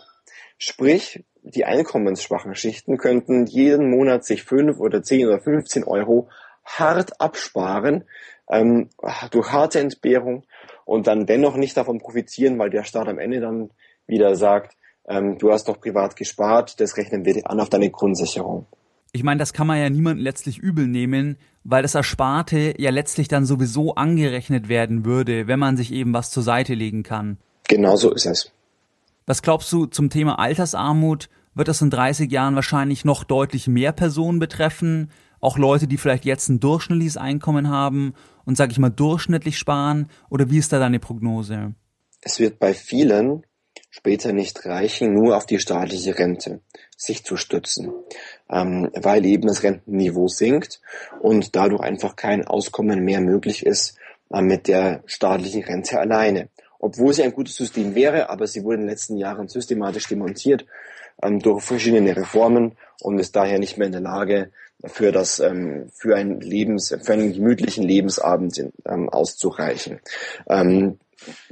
Sprich, 0.59 1.25
die 1.45 1.65
einkommensschwachen 1.65 2.55
Schichten 2.55 2.97
könnten 2.97 3.47
jeden 3.47 3.91
Monat 3.91 4.25
sich 4.25 4.45
fünf 4.45 4.81
oder 4.81 5.03
zehn 5.03 5.27
oder 5.27 5.41
15 5.41 5.85
Euro 5.85 6.29
hart 6.65 7.21
absparen 7.21 8.05
ähm, 8.51 8.89
durch 9.31 9.53
harte 9.53 9.81
Entbehrung 9.81 10.45
und 10.87 11.07
dann 11.07 11.27
dennoch 11.27 11.57
nicht 11.57 11.77
davon 11.77 11.99
profitieren, 11.99 12.59
weil 12.59 12.71
der 12.71 12.85
Staat 12.85 13.09
am 13.09 13.19
Ende 13.19 13.41
dann 13.41 13.71
wieder 14.07 14.37
sagt, 14.37 14.77
ähm, 15.07 15.37
du 15.39 15.53
hast 15.53 15.69
doch 15.69 15.79
privat 15.79 16.17
gespart, 16.17 16.81
das 16.81 16.97
rechnen 16.97 17.27
wir 17.27 17.51
an 17.51 17.61
auf 17.61 17.69
deine 17.69 17.91
Grundsicherung. 17.91 18.67
Ich 19.13 19.23
meine, 19.23 19.39
das 19.39 19.53
kann 19.53 19.67
man 19.67 19.79
ja 19.79 19.89
niemandem 19.91 20.25
letztlich 20.25 20.59
übel 20.59 20.87
nehmen, 20.87 21.37
weil 21.63 21.83
das 21.83 21.95
Ersparte 21.95 22.75
ja 22.79 22.91
letztlich 22.91 23.29
dann 23.29 23.45
sowieso 23.45 23.95
angerechnet 23.95 24.69
werden 24.69 25.05
würde, 25.05 25.47
wenn 25.47 25.59
man 25.59 25.77
sich 25.77 25.93
eben 25.93 26.13
was 26.15 26.31
zur 26.31 26.43
Seite 26.43 26.75
legen 26.75 27.03
kann. 27.03 27.39
Genau 27.69 27.97
so 27.97 28.13
ist 28.13 28.27
es. 28.27 28.54
Was 29.27 29.43
glaubst 29.43 29.73
du 29.73 29.87
zum 29.87 30.11
Thema 30.11 30.39
Altersarmut? 30.39 31.31
Wird 31.55 31.69
das 31.69 31.81
in 31.81 31.91
30 31.91 32.31
Jahren 32.31 32.57
wahrscheinlich 32.57 33.05
noch 33.05 33.25
deutlich 33.25 33.69
mehr 33.69 33.93
Personen 33.93 34.39
betreffen? 34.39 35.11
Auch 35.41 35.57
Leute, 35.57 35.87
die 35.87 35.97
vielleicht 35.97 36.25
jetzt 36.25 36.49
ein 36.49 36.61
durchschnittliches 36.61 37.17
Einkommen 37.17 37.71
haben 37.71 38.15
und, 38.45 38.57
sag 38.57 38.71
ich 38.71 38.79
mal, 38.79 38.91
durchschnittlich 38.91 39.57
sparen? 39.57 40.09
Oder 40.29 40.51
wie 40.51 40.59
ist 40.59 40.73
da 40.73 40.79
deine 40.79 40.99
Prognose? 40.99 41.75
Es 42.21 42.39
wird 42.39 42.59
bei 42.59 42.75
vielen 42.75 43.43
später 43.91 44.33
nicht 44.33 44.67
reichen, 44.67 45.15
nur 45.15 45.37
auf 45.37 45.47
die 45.47 45.61
staatliche 45.61 46.19
Rente 46.19 46.61
sich 46.97 47.25
zu 47.25 47.37
stützen, 47.37 47.93
ähm, 48.51 48.91
weil 48.95 49.25
eben 49.25 49.47
das 49.47 49.63
Rentenniveau 49.63 50.27
sinkt 50.27 50.81
und 51.21 51.55
dadurch 51.55 51.81
einfach 51.81 52.17
kein 52.17 52.45
Auskommen 52.47 53.05
mehr 53.05 53.21
möglich 53.21 53.65
ist 53.65 53.97
äh, 54.31 54.43
mit 54.43 54.67
der 54.67 55.05
staatlichen 55.07 55.63
Rente 55.63 56.01
alleine 56.01 56.49
obwohl 56.85 57.15
sie 57.15 57.23
ein 57.23 57.33
gutes 57.33 57.57
System 57.57 57.95
wäre, 57.95 58.29
aber 58.29 58.47
sie 58.47 58.63
wurde 58.63 58.75
in 58.75 58.83
den 58.83 58.91
letzten 58.91 59.17
Jahren 59.17 59.49
systematisch 59.49 60.07
demontiert 60.07 60.67
ähm, 61.23 61.39
durch 61.39 61.65
verschiedene 61.65 62.15
Reformen 62.15 62.77
und 63.01 63.19
ist 63.19 63.35
daher 63.35 63.59
nicht 63.59 63.79
mehr 63.79 63.87
in 63.87 63.93
der 63.93 64.03
Lage, 64.03 64.51
für 64.85 65.11
das 65.11 65.41
ähm, 65.41 65.89
für 65.95 66.15
einen 66.15 66.43
Lebens 66.43 66.95
für 67.03 67.13
einen 67.15 67.33
gemütlichen 67.33 67.85
Lebensabend 67.85 68.63
ähm, 68.85 69.09
auszureichen. 69.09 70.01
Ähm, 70.47 70.99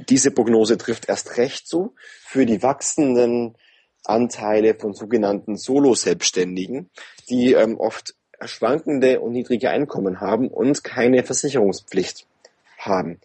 diese 0.07 0.29
Prognose 0.29 0.77
trifft 0.77 1.09
erst 1.09 1.37
recht 1.37 1.67
zu 1.67 1.95
für 2.27 2.45
die 2.45 2.61
wachsenden 2.61 3.55
Anteile 4.03 4.75
von 4.75 4.93
sogenannten 4.93 5.57
Solo-Selbstständigen, 5.57 6.91
die 7.27 7.53
ähm, 7.53 7.79
oft 7.79 8.13
schwankende 8.45 9.19
und 9.19 9.31
niedrige 9.31 9.71
Einkommen 9.71 10.21
haben 10.21 10.49
und 10.49 10.83
keine 10.83 11.23
Versicherungspflicht 11.23 12.27
haben 12.77 13.19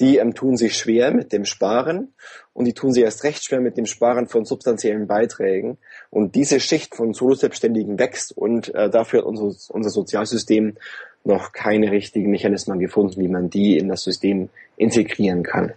die 0.00 0.18
ähm, 0.18 0.34
tun 0.34 0.56
sich 0.56 0.76
schwer 0.76 1.12
mit 1.12 1.32
dem 1.32 1.44
Sparen 1.44 2.14
und 2.52 2.64
die 2.66 2.72
tun 2.72 2.92
sich 2.92 3.04
erst 3.04 3.24
recht 3.24 3.44
schwer 3.44 3.60
mit 3.60 3.76
dem 3.76 3.86
Sparen 3.86 4.26
von 4.26 4.44
substanziellen 4.44 5.06
Beiträgen. 5.06 5.78
Und 6.10 6.34
diese 6.34 6.60
Schicht 6.60 6.94
von 6.94 7.14
Solo-Selbstständigen 7.14 7.98
wächst 7.98 8.36
und 8.36 8.74
äh, 8.74 8.90
dafür 8.90 9.20
hat 9.20 9.26
unser, 9.26 9.54
unser 9.72 9.90
Sozialsystem 9.90 10.76
noch 11.24 11.52
keine 11.52 11.90
richtigen 11.90 12.30
Mechanismen 12.30 12.78
gefunden, 12.78 13.20
wie 13.20 13.28
man 13.28 13.50
die 13.50 13.78
in 13.78 13.88
das 13.88 14.02
System 14.02 14.50
integrieren 14.76 15.42
kann. 15.42 15.72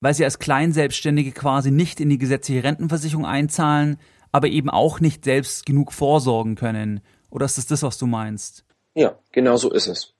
Weil 0.00 0.14
sie 0.14 0.24
als 0.24 0.38
Kleinselbstständige 0.38 1.32
quasi 1.32 1.70
nicht 1.70 2.00
in 2.00 2.08
die 2.08 2.18
gesetzliche 2.18 2.64
Rentenversicherung 2.64 3.26
einzahlen, 3.26 3.98
aber 4.32 4.48
eben 4.48 4.70
auch 4.70 5.00
nicht 5.00 5.24
selbst 5.24 5.66
genug 5.66 5.92
vorsorgen 5.92 6.54
können. 6.54 7.00
Oder 7.30 7.44
ist 7.44 7.58
das 7.58 7.66
das, 7.66 7.82
was 7.82 7.98
du 7.98 8.06
meinst? 8.06 8.64
Ja, 8.94 9.18
genau 9.32 9.56
so 9.56 9.70
ist 9.70 9.88
es 9.88 10.14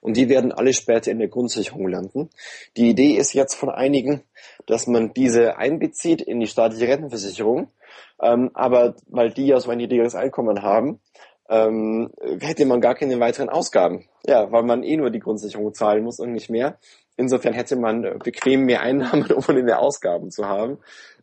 und 0.00 0.16
die 0.16 0.28
werden 0.28 0.52
alle 0.52 0.72
später 0.72 1.10
in 1.10 1.18
der 1.18 1.28
Grundsicherung 1.28 1.88
landen. 1.88 2.30
Die 2.76 2.90
Idee 2.90 3.12
ist 3.12 3.32
jetzt 3.32 3.54
von 3.54 3.70
einigen, 3.70 4.22
dass 4.66 4.86
man 4.86 5.12
diese 5.12 5.56
einbezieht 5.56 6.20
in 6.20 6.40
die 6.40 6.46
staatliche 6.46 6.88
Rentenversicherung, 6.88 7.68
ähm, 8.22 8.50
aber 8.54 8.94
weil 9.08 9.30
die 9.30 9.46
ja 9.46 9.60
so 9.60 9.70
ein 9.70 9.78
niedrigeres 9.78 10.14
Einkommen 10.14 10.62
haben, 10.62 11.00
ähm, 11.48 12.10
hätte 12.40 12.66
man 12.66 12.80
gar 12.80 12.94
keine 12.94 13.18
weiteren 13.20 13.48
Ausgaben. 13.48 14.04
Ja, 14.26 14.52
weil 14.52 14.64
man 14.64 14.82
eh 14.82 14.96
nur 14.96 15.10
die 15.10 15.20
Grundsicherung 15.20 15.72
zahlen 15.72 16.04
muss 16.04 16.20
und 16.20 16.32
nicht 16.32 16.50
mehr. 16.50 16.78
Insofern 17.16 17.54
hätte 17.54 17.76
man 17.76 18.18
bequem 18.22 18.64
mehr 18.64 18.82
Einnahmen, 18.82 19.32
ohne 19.48 19.62
mehr 19.62 19.80
Ausgaben 19.80 20.30
zu 20.30 20.46
haben. 20.46 20.78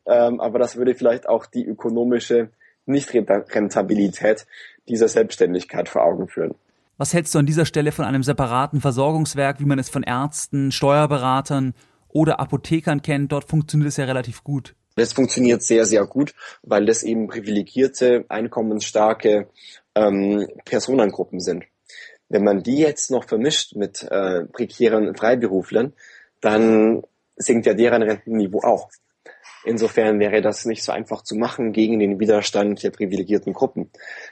Ähm, 0.05 0.39
aber 0.39 0.59
das 0.59 0.75
würde 0.75 0.95
vielleicht 0.95 1.27
auch 1.29 1.45
die 1.45 1.65
ökonomische 1.65 2.49
Nichtrentabilität 2.85 4.45
dieser 4.87 5.07
Selbstständigkeit 5.07 5.89
vor 5.89 6.03
Augen 6.03 6.27
führen. 6.27 6.55
Was 6.97 7.13
hältst 7.13 7.35
du 7.35 7.39
an 7.39 7.45
dieser 7.45 7.65
Stelle 7.65 7.91
von 7.91 8.05
einem 8.05 8.23
separaten 8.23 8.79
Versorgungswerk, 8.79 9.59
wie 9.59 9.65
man 9.65 9.79
es 9.79 9.89
von 9.89 10.03
Ärzten, 10.03 10.71
Steuerberatern 10.71 11.73
oder 12.07 12.39
Apothekern 12.39 13.01
kennt? 13.01 13.33
Dort 13.33 13.49
funktioniert 13.49 13.89
es 13.89 13.97
ja 13.97 14.05
relativ 14.05 14.43
gut. 14.45 14.75
Das 14.95 15.11
funktioniert 15.11 15.61
sehr, 15.61 15.85
sehr 15.85 16.05
gut, 16.05 16.33
weil 16.63 16.85
das 16.85 17.03
eben 17.03 17.27
privilegierte, 17.27 18.23
einkommensstarke 18.29 19.49
ähm, 19.93 20.47
Personengruppen 20.63 21.41
sind. 21.41 21.65
Wenn 22.29 22.45
man 22.45 22.63
die 22.63 22.77
jetzt 22.77 23.11
noch 23.11 23.25
vermischt 23.25 23.75
mit 23.75 24.03
äh, 24.03 24.45
prekären 24.45 25.13
Freiberuflern, 25.15 25.93
dann 26.39 27.03
sinkt 27.35 27.65
ja 27.65 27.73
deren 27.73 28.03
Rentenniveau 28.03 28.61
auch. 28.61 28.89
Insofern 29.65 30.19
wäre 30.19 30.41
das 30.41 30.65
nicht 30.65 30.83
so 30.83 30.91
einfach 30.91 31.23
zu 31.23 31.35
machen 31.35 31.73
gegen 31.73 31.99
den 31.99 32.19
Widerstand 32.19 32.83
der 32.83 32.91
privilegierten 32.91 33.51
Gruppen. 33.53 33.89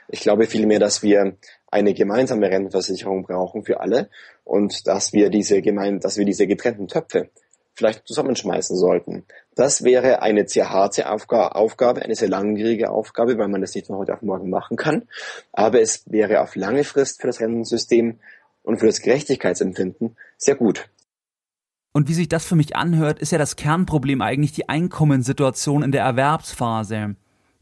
Ich 0.08 0.20
glaube 0.20 0.46
vielmehr, 0.46 0.78
dass 0.78 1.02
wir 1.02 1.36
eine 1.70 1.92
gemeinsame 1.92 2.48
Rentenversicherung 2.48 3.24
brauchen 3.24 3.64
für 3.64 3.80
alle 3.80 4.08
und 4.44 4.86
dass 4.86 5.12
wir 5.12 5.30
diese 5.30 5.60
gemein, 5.60 5.98
dass 5.98 6.16
wir 6.16 6.24
diese 6.24 6.46
getrennten 6.46 6.86
Töpfe 6.86 7.30
vielleicht 7.74 8.06
zusammenschmeißen 8.06 8.76
sollten. 8.76 9.24
Das 9.56 9.82
wäre 9.82 10.22
eine 10.22 10.46
sehr 10.46 10.70
harte 10.70 11.10
Aufgabe, 11.10 12.02
eine 12.02 12.14
sehr 12.14 12.28
langwierige 12.28 12.90
Aufgabe, 12.90 13.36
weil 13.36 13.48
man 13.48 13.60
das 13.60 13.74
nicht 13.74 13.88
von 13.88 13.96
heute 13.96 14.14
auf 14.14 14.22
morgen 14.22 14.48
machen 14.48 14.76
kann. 14.76 15.08
Aber 15.52 15.80
es 15.80 16.04
wäre 16.06 16.40
auf 16.40 16.54
lange 16.54 16.84
Frist 16.84 17.20
für 17.20 17.26
das 17.26 17.40
Rentensystem 17.40 18.20
und 18.62 18.78
für 18.78 18.86
das 18.86 19.02
Gerechtigkeitsempfinden 19.02 20.16
sehr 20.38 20.54
gut. 20.54 20.88
Und 21.96 22.08
wie 22.08 22.14
sich 22.14 22.28
das 22.28 22.44
für 22.44 22.56
mich 22.56 22.74
anhört, 22.74 23.20
ist 23.20 23.30
ja 23.30 23.38
das 23.38 23.54
Kernproblem 23.54 24.20
eigentlich 24.20 24.50
die 24.50 24.68
Einkommenssituation 24.68 25.84
in 25.84 25.92
der 25.92 26.02
Erwerbsphase. 26.02 27.14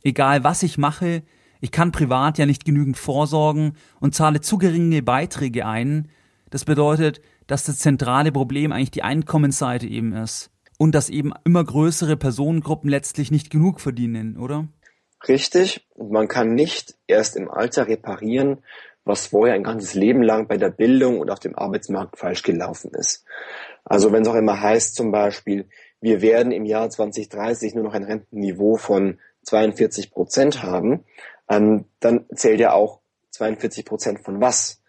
Egal 0.03 0.43
was 0.43 0.63
ich 0.63 0.79
mache, 0.79 1.23
ich 1.61 1.71
kann 1.71 1.93
privat 1.93 2.39
ja 2.39 2.47
nicht 2.47 2.65
genügend 2.65 2.97
vorsorgen 2.97 3.77
und 4.01 4.15
zahle 4.15 4.41
zu 4.41 4.57
geringe 4.57 5.03
Beiträge 5.03 5.67
ein. 5.67 6.09
Das 6.49 6.65
bedeutet, 6.65 7.21
dass 7.47 7.65
das 7.65 7.79
zentrale 7.79 8.33
Problem 8.33 8.73
eigentlich 8.73 8.91
die 8.91 9.03
Einkommensseite 9.03 9.87
eben 9.87 10.15
ist. 10.15 10.51
Und 10.79 10.95
dass 10.95 11.11
eben 11.11 11.35
immer 11.45 11.63
größere 11.63 12.17
Personengruppen 12.17 12.89
letztlich 12.89 13.31
nicht 13.31 13.51
genug 13.51 13.83
verdienen, 13.83 14.39
oder? 14.39 14.67
Richtig. 15.29 15.87
Und 15.95 16.11
man 16.11 16.27
kann 16.27 16.55
nicht 16.55 16.95
erst 17.07 17.37
im 17.37 17.51
Alter 17.51 17.87
reparieren, 17.87 18.65
was 19.05 19.27
vorher 19.27 19.55
ein 19.55 19.63
ganzes 19.63 19.95
Leben 19.95 20.23
lang 20.23 20.49
bei 20.49 20.57
der 20.57 20.71
Bildung 20.71 21.21
und 21.21 21.31
auf 21.31 21.39
dem 21.39 21.55
Arbeitsmarkt 21.57 22.19
falsch 22.19 22.43
gelaufen 22.43 22.93
ist. 22.95 23.25
Also 23.85 24.13
wenn 24.13 24.23
es 24.23 24.29
auch 24.29 24.35
immer 24.35 24.61
heißt 24.61 24.95
zum 24.95 25.11
Beispiel, 25.11 25.69
wir 26.01 26.21
werden 26.21 26.53
im 26.53 26.65
Jahr 26.65 26.91
2030 26.91 27.75
nur 27.75 27.85
noch 27.85 27.95
ein 27.95 28.05
Rentenniveau 28.05 28.77
von 28.77 29.19
42 29.45 30.11
Prozent 30.11 30.63
haben, 30.63 31.05
ähm, 31.49 31.87
dann 32.01 32.27
zählt 32.35 32.61
ja 32.61 32.73
auch 32.73 33.01
42 33.31 33.85
Prozent 33.85 34.21
von 34.21 34.41
was. 34.41 34.83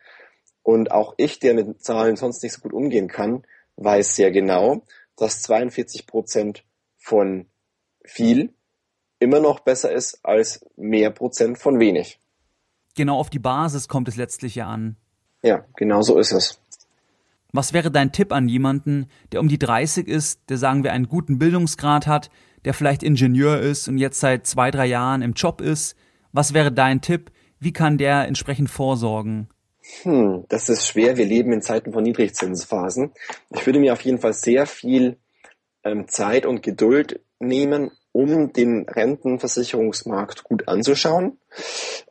Und 0.61 0.91
auch 0.91 1.13
ich, 1.17 1.39
der 1.39 1.53
mit 1.53 1.83
Zahlen 1.83 2.15
sonst 2.15 2.41
nicht 2.43 2.53
so 2.53 2.61
gut 2.61 2.73
umgehen 2.73 3.07
kann, 3.07 3.43
weiß 3.75 4.15
sehr 4.15 4.31
genau, 4.31 4.83
dass 5.17 5.41
42 5.41 6.07
Prozent 6.07 6.63
von 6.97 7.47
viel 8.03 8.53
immer 9.19 9.39
noch 9.39 9.61
besser 9.61 9.91
ist 9.91 10.19
als 10.23 10.65
mehr 10.75 11.09
Prozent 11.09 11.57
von 11.57 11.79
wenig. 11.79 12.19
Genau 12.95 13.17
auf 13.17 13.29
die 13.29 13.39
Basis 13.39 13.87
kommt 13.87 14.07
es 14.07 14.15
letztlich 14.15 14.55
ja 14.55 14.67
an. 14.67 14.97
Ja, 15.41 15.65
genau 15.75 16.01
so 16.01 16.17
ist 16.19 16.31
es. 16.31 16.59
Was 17.55 17.71
wäre 17.71 17.91
dein 17.91 18.11
Tipp 18.11 18.31
an 18.33 18.49
jemanden, 18.49 19.05
der 19.31 19.39
um 19.39 19.47
die 19.47 19.59
30 19.59 20.07
ist, 20.07 20.41
der 20.49 20.57
sagen 20.57 20.83
wir 20.83 20.91
einen 20.91 21.07
guten 21.07 21.37
Bildungsgrad 21.37 22.07
hat, 22.07 22.31
der 22.65 22.73
vielleicht 22.73 23.03
Ingenieur 23.03 23.59
ist 23.59 23.87
und 23.87 23.99
jetzt 23.99 24.19
seit 24.19 24.47
zwei, 24.47 24.71
drei 24.71 24.87
Jahren 24.87 25.21
im 25.21 25.33
Job 25.33 25.61
ist? 25.61 25.95
Was 26.31 26.55
wäre 26.55 26.71
dein 26.71 27.01
Tipp? 27.01 27.31
Wie 27.59 27.71
kann 27.71 27.99
der 27.99 28.27
entsprechend 28.27 28.71
vorsorgen? 28.71 29.49
Hm, 30.01 30.45
das 30.49 30.67
ist 30.67 30.87
schwer. 30.87 31.15
Wir 31.15 31.25
leben 31.25 31.53
in 31.53 31.61
Zeiten 31.61 31.93
von 31.93 32.03
Niedrigzinsphasen. 32.03 33.11
Ich 33.51 33.65
würde 33.67 33.79
mir 33.79 33.93
auf 33.93 34.01
jeden 34.01 34.17
Fall 34.17 34.33
sehr 34.33 34.65
viel 34.65 35.17
ähm, 35.83 36.07
Zeit 36.07 36.47
und 36.47 36.63
Geduld 36.63 37.19
nehmen, 37.39 37.91
um 38.13 38.53
den 38.53 38.87
Rentenversicherungsmarkt 38.87 40.43
gut 40.43 40.69
anzuschauen. 40.69 41.39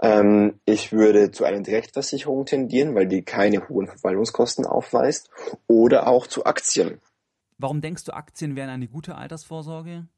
Ähm, 0.02 0.60
ich 0.66 0.92
würde 0.92 1.30
zu 1.30 1.44
einer 1.44 1.62
Direktversicherung 1.62 2.44
tendieren, 2.44 2.94
weil 2.94 3.06
die 3.06 3.22
keine 3.22 3.68
hohen 3.68 3.86
Verwaltungskosten 3.86 4.66
aufweist, 4.66 5.30
oder 5.68 6.08
auch 6.08 6.26
zu 6.26 6.44
Aktien. 6.44 7.00
Warum 7.56 7.80
denkst 7.80 8.04
du, 8.04 8.12
Aktien 8.12 8.56
wären 8.56 8.68
eine 8.68 8.88
gute 8.88 9.14
Altersvorsorge? 9.14 10.08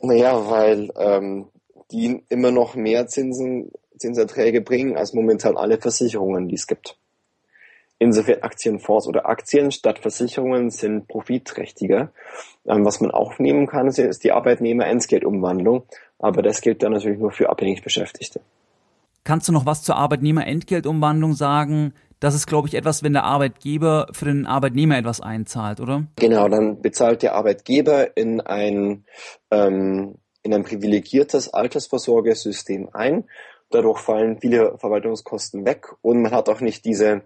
Naja, 0.00 0.48
weil 0.48 0.90
ähm, 0.96 1.48
die 1.90 2.24
immer 2.28 2.52
noch 2.52 2.76
mehr 2.76 3.08
Zinsen, 3.08 3.72
Zinserträge 3.98 4.60
bringen 4.60 4.96
als 4.96 5.12
momentan 5.12 5.56
alle 5.56 5.78
Versicherungen, 5.78 6.48
die 6.48 6.54
es 6.54 6.66
gibt. 6.66 6.98
Insofern 7.98 8.42
Aktienfonds 8.42 9.08
oder 9.08 9.26
Aktien 9.26 9.72
statt 9.72 10.00
Versicherungen 10.00 10.70
sind 10.70 11.08
profitträchtiger. 11.08 12.12
Ähm, 12.66 12.84
was 12.84 13.00
man 13.00 13.10
auch 13.10 13.38
nehmen 13.38 13.66
kann, 13.66 13.88
ist 13.88 14.22
die 14.22 14.32
Arbeitnehmer-Entgeltumwandlung. 14.32 15.84
Aber 16.18 16.42
das 16.42 16.60
gilt 16.60 16.82
dann 16.82 16.92
natürlich 16.92 17.18
nur 17.18 17.32
für 17.32 17.48
abhängig 17.48 17.82
Beschäftigte. 17.82 18.40
Kannst 19.24 19.48
du 19.48 19.52
noch 19.52 19.66
was 19.66 19.82
zur 19.82 19.96
Arbeitnehmer-Entgeltumwandlung 19.96 21.32
sagen? 21.32 21.94
Das 22.20 22.34
ist, 22.34 22.46
glaube 22.46 22.68
ich, 22.68 22.74
etwas, 22.74 23.02
wenn 23.02 23.12
der 23.12 23.24
Arbeitgeber 23.24 24.08
für 24.12 24.26
den 24.26 24.46
Arbeitnehmer 24.46 24.98
etwas 24.98 25.20
einzahlt, 25.20 25.80
oder? 25.80 26.06
Genau, 26.16 26.48
dann 26.48 26.80
bezahlt 26.80 27.22
der 27.22 27.34
Arbeitgeber 27.34 28.16
in 28.16 28.40
ein, 28.40 29.04
ähm, 29.50 30.16
in 30.42 30.54
ein 30.54 30.64
privilegiertes 30.64 31.52
Altersvorsorgesystem 31.52 32.90
ein. 32.92 33.24
Dadurch 33.70 33.98
fallen 33.98 34.38
viele 34.38 34.78
Verwaltungskosten 34.78 35.64
weg 35.64 35.88
und 36.02 36.22
man 36.22 36.32
hat 36.32 36.48
auch 36.48 36.60
nicht 36.60 36.84
diese 36.84 37.22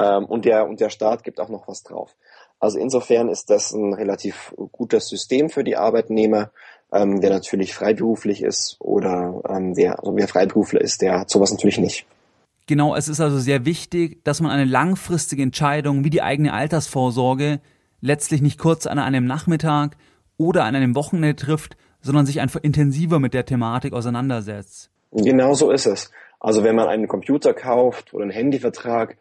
ähm, 0.00 0.24
und, 0.24 0.44
der, 0.44 0.68
und 0.68 0.80
der 0.80 0.90
Staat 0.90 1.24
gibt 1.24 1.40
auch 1.40 1.48
noch 1.48 1.68
was 1.68 1.82
drauf. 1.82 2.14
Also 2.58 2.78
insofern 2.78 3.28
ist 3.28 3.50
das 3.50 3.72
ein 3.72 3.92
relativ 3.92 4.54
gutes 4.72 5.08
System 5.08 5.50
für 5.50 5.64
die 5.64 5.76
Arbeitnehmer. 5.76 6.50
Ähm, 6.92 7.20
wer 7.20 7.30
natürlich 7.30 7.74
freiberuflich 7.74 8.42
ist 8.42 8.76
oder 8.78 9.42
ähm, 9.48 9.76
wer, 9.76 9.98
also 9.98 10.16
wer 10.16 10.28
Freiberufler 10.28 10.80
ist, 10.80 11.02
der 11.02 11.20
hat 11.20 11.30
sowas 11.30 11.50
natürlich 11.50 11.78
nicht. 11.78 12.06
Genau, 12.66 12.94
es 12.94 13.08
ist 13.08 13.20
also 13.20 13.38
sehr 13.38 13.64
wichtig, 13.64 14.24
dass 14.24 14.40
man 14.40 14.50
eine 14.50 14.64
langfristige 14.64 15.42
Entscheidung 15.42 16.04
wie 16.04 16.10
die 16.10 16.22
eigene 16.22 16.52
Altersvorsorge 16.52 17.60
letztlich 18.00 18.40
nicht 18.40 18.58
kurz 18.58 18.86
an 18.86 18.98
einem 18.98 19.24
Nachmittag 19.24 19.96
oder 20.36 20.64
an 20.64 20.74
einem 20.74 20.94
Wochenende 20.94 21.36
trifft, 21.36 21.76
sondern 22.00 22.26
sich 22.26 22.40
einfach 22.40 22.60
intensiver 22.62 23.18
mit 23.18 23.34
der 23.34 23.46
Thematik 23.46 23.92
auseinandersetzt. 23.92 24.90
Genau 25.12 25.54
so 25.54 25.70
ist 25.70 25.86
es. 25.86 26.10
Also 26.40 26.64
wenn 26.64 26.76
man 26.76 26.88
einen 26.88 27.08
Computer 27.08 27.54
kauft 27.54 28.14
oder 28.14 28.22
einen 28.22 28.32
Handyvertrag, 28.32 29.16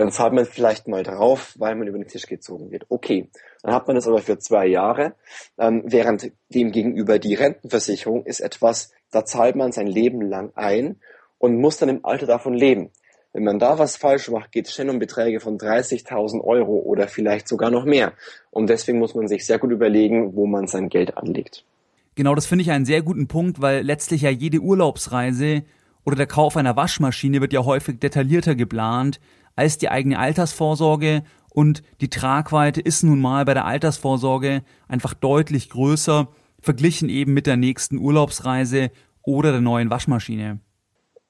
dann 0.00 0.12
zahlt 0.12 0.32
man 0.32 0.44
vielleicht 0.44 0.88
mal 0.88 1.02
drauf, 1.02 1.54
weil 1.58 1.74
man 1.74 1.88
über 1.88 1.98
den 1.98 2.08
Tisch 2.08 2.26
gezogen 2.26 2.70
wird. 2.70 2.86
Okay, 2.88 3.30
dann 3.62 3.74
hat 3.74 3.86
man 3.86 3.96
das 3.96 4.06
aber 4.06 4.18
für 4.18 4.38
zwei 4.38 4.66
Jahre, 4.66 5.14
ähm, 5.58 5.84
während 5.86 6.32
dem 6.50 6.72
gegenüber 6.72 7.18
die 7.18 7.34
Rentenversicherung 7.34 8.24
ist 8.24 8.40
etwas, 8.40 8.92
da 9.10 9.24
zahlt 9.24 9.56
man 9.56 9.72
sein 9.72 9.86
Leben 9.86 10.20
lang 10.20 10.52
ein 10.54 10.96
und 11.38 11.58
muss 11.58 11.78
dann 11.78 11.88
im 11.88 12.04
Alter 12.04 12.26
davon 12.26 12.54
leben. 12.54 12.90
Wenn 13.32 13.44
man 13.44 13.58
da 13.58 13.78
was 13.78 13.96
falsch 13.96 14.30
macht, 14.30 14.52
geht 14.52 14.66
es 14.66 14.74
schnell 14.74 14.88
um 14.88 14.98
Beträge 14.98 15.40
von 15.40 15.58
30.000 15.58 16.42
Euro 16.42 16.78
oder 16.78 17.06
vielleicht 17.06 17.48
sogar 17.48 17.70
noch 17.70 17.84
mehr. 17.84 18.12
Und 18.50 18.70
deswegen 18.70 18.98
muss 18.98 19.14
man 19.14 19.28
sich 19.28 19.44
sehr 19.44 19.58
gut 19.58 19.70
überlegen, 19.70 20.34
wo 20.36 20.46
man 20.46 20.66
sein 20.66 20.88
Geld 20.88 21.16
anlegt. 21.18 21.64
Genau, 22.14 22.34
das 22.34 22.46
finde 22.46 22.62
ich 22.62 22.70
einen 22.70 22.86
sehr 22.86 23.02
guten 23.02 23.28
Punkt, 23.28 23.60
weil 23.60 23.82
letztlich 23.82 24.22
ja 24.22 24.30
jede 24.30 24.60
Urlaubsreise 24.60 25.64
oder 26.04 26.16
der 26.16 26.26
Kauf 26.26 26.56
einer 26.56 26.76
Waschmaschine 26.76 27.42
wird 27.42 27.52
ja 27.52 27.64
häufig 27.64 27.98
detaillierter 27.98 28.54
geplant 28.54 29.20
als 29.56 29.78
die 29.78 29.88
eigene 29.88 30.18
Altersvorsorge 30.18 31.22
und 31.48 31.82
die 32.02 32.10
Tragweite 32.10 32.80
ist 32.80 33.02
nun 33.02 33.20
mal 33.20 33.44
bei 33.46 33.54
der 33.54 33.64
Altersvorsorge 33.64 34.62
einfach 34.88 35.14
deutlich 35.14 35.70
größer, 35.70 36.28
verglichen 36.60 37.08
eben 37.08 37.32
mit 37.32 37.46
der 37.46 37.56
nächsten 37.56 37.98
Urlaubsreise 37.98 38.90
oder 39.22 39.52
der 39.52 39.62
neuen 39.62 39.90
Waschmaschine. 39.90 40.60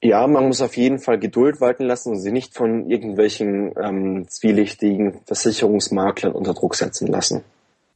Ja, 0.02 0.26
man 0.26 0.46
muss 0.46 0.60
auf 0.60 0.76
jeden 0.76 0.98
Fall 0.98 1.18
Geduld 1.18 1.60
walten 1.60 1.84
lassen 1.84 2.10
und 2.12 2.20
sie 2.20 2.32
nicht 2.32 2.54
von 2.54 2.90
irgendwelchen 2.90 3.72
ähm, 3.80 4.26
zwielichtigen 4.28 5.20
Versicherungsmaklern 5.24 6.32
unter 6.32 6.54
Druck 6.54 6.74
setzen 6.74 7.06
lassen. 7.06 7.42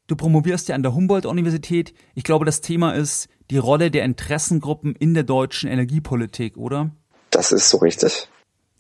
Du 0.07 0.17
promovierst 0.17 0.69
ja 0.69 0.75
an 0.75 0.83
der 0.83 0.95
Humboldt-Universität. 0.95 1.95
Ich 2.15 2.25
glaube, 2.25 2.45
das 2.45 2.61
Thema 2.61 2.93
ist 2.93 3.29
die 3.51 3.59
Rolle 3.59 3.91
der 3.91 4.05
Interessengruppen 4.05 4.97
in 4.97 5.15
der 5.15 5.23
deutschen 5.25 5.71
Energiepolitik, 5.71 6.57
oder? 6.57 6.91
Das 7.31 7.53
ist 7.53 7.71
so 7.71 7.79
richtig. 7.79 8.29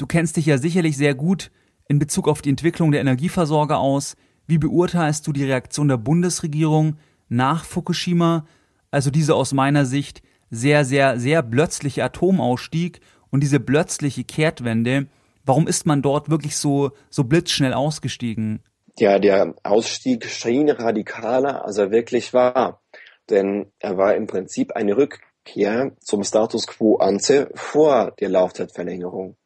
Du 0.00 0.06
kennst 0.06 0.38
dich 0.38 0.46
ja 0.46 0.56
sicherlich 0.56 0.96
sehr 0.96 1.14
gut 1.14 1.50
in 1.86 1.98
Bezug 1.98 2.26
auf 2.26 2.40
die 2.40 2.48
Entwicklung 2.48 2.90
der 2.90 3.02
Energieversorger 3.02 3.78
aus. 3.78 4.16
Wie 4.46 4.56
beurteilst 4.56 5.26
du 5.26 5.32
die 5.34 5.44
Reaktion 5.44 5.88
der 5.88 5.98
Bundesregierung 5.98 6.96
nach 7.28 7.66
Fukushima, 7.66 8.46
also 8.90 9.10
diese 9.10 9.34
aus 9.34 9.52
meiner 9.52 9.84
Sicht 9.84 10.22
sehr, 10.48 10.86
sehr, 10.86 11.20
sehr 11.20 11.42
plötzliche 11.42 12.02
Atomausstieg 12.02 13.00
und 13.28 13.42
diese 13.42 13.60
plötzliche 13.60 14.24
Kehrtwende? 14.24 15.08
Warum 15.44 15.66
ist 15.66 15.84
man 15.84 16.00
dort 16.00 16.30
wirklich 16.30 16.56
so, 16.56 16.92
so 17.10 17.24
blitzschnell 17.24 17.74
ausgestiegen? 17.74 18.60
Ja, 18.98 19.18
der 19.18 19.54
Ausstieg 19.64 20.24
schien 20.24 20.70
radikaler, 20.70 21.66
als 21.66 21.76
er 21.76 21.90
wirklich 21.90 22.32
war. 22.32 22.80
Denn 23.28 23.66
er 23.78 23.98
war 23.98 24.14
im 24.14 24.26
Prinzip 24.26 24.72
eine 24.72 24.96
Rückkehr 24.96 25.92
zum 26.00 26.24
Status 26.24 26.66
quo 26.66 26.96
ante 26.96 27.50
vor 27.54 28.12
der 28.18 28.30
Laufzeitverlängerung. 28.30 29.36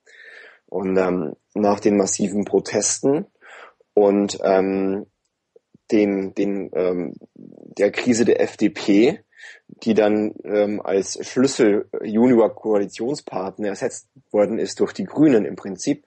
Und 0.74 0.96
ähm, 0.96 1.36
nach 1.54 1.78
den 1.78 1.96
massiven 1.96 2.44
Protesten 2.44 3.26
und 3.94 4.40
ähm, 4.42 5.06
den, 5.92 6.34
den, 6.34 6.68
ähm, 6.74 7.14
der 7.36 7.92
Krise 7.92 8.24
der 8.24 8.40
FDP, 8.40 9.20
die 9.68 9.94
dann 9.94 10.34
ähm, 10.42 10.80
als 10.82 11.24
Schlüssel 11.24 11.88
Junior 12.02 12.52
Koalitionspartner 12.52 13.68
ersetzt 13.68 14.08
worden 14.32 14.58
ist 14.58 14.80
durch 14.80 14.92
die 14.92 15.04
Grünen 15.04 15.44
im 15.44 15.54
Prinzip, 15.54 16.06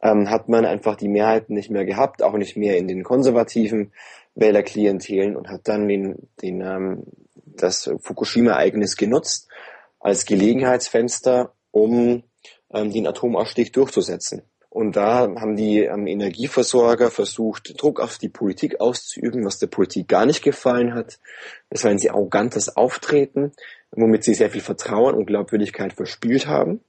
ähm, 0.00 0.30
hat 0.30 0.48
man 0.48 0.64
einfach 0.64 0.96
die 0.96 1.08
Mehrheiten 1.08 1.52
nicht 1.52 1.68
mehr 1.70 1.84
gehabt, 1.84 2.22
auch 2.22 2.38
nicht 2.38 2.56
mehr 2.56 2.78
in 2.78 2.88
den 2.88 3.02
konservativen 3.04 3.92
Wählerklientelen 4.34 5.36
und 5.36 5.50
hat 5.50 5.68
dann 5.68 5.86
den, 5.86 6.30
den, 6.40 6.62
ähm, 6.62 7.02
das 7.44 7.92
Fukushima-Ereignis 8.00 8.96
genutzt 8.96 9.50
als 9.98 10.24
Gelegenheitsfenster, 10.24 11.52
um 11.70 12.22
ähm, 12.72 12.92
den 12.92 13.06
Atomausstieg 13.06 13.72
durchzusetzen. 13.72 14.42
Und 14.70 14.94
da 14.94 15.28
haben 15.36 15.56
die 15.56 15.80
ähm, 15.80 16.06
Energieversorger 16.06 17.10
versucht, 17.10 17.74
Druck 17.82 17.98
auf 17.98 18.18
die 18.18 18.28
Politik 18.28 18.80
auszuüben, 18.80 19.44
was 19.44 19.58
der 19.58 19.66
Politik 19.66 20.06
gar 20.06 20.26
nicht 20.26 20.42
gefallen 20.42 20.94
hat. 20.94 21.18
Das 21.70 21.82
war 21.82 21.90
ein 21.90 21.98
sehr 21.98 22.12
arrogantes 22.12 22.76
Auftreten, 22.76 23.52
womit 23.90 24.22
sie 24.22 24.34
sehr 24.34 24.50
viel 24.50 24.60
Vertrauen 24.60 25.16
und 25.16 25.26
Glaubwürdigkeit 25.26 25.92
verspielt 25.92 26.46
haben. 26.46 26.80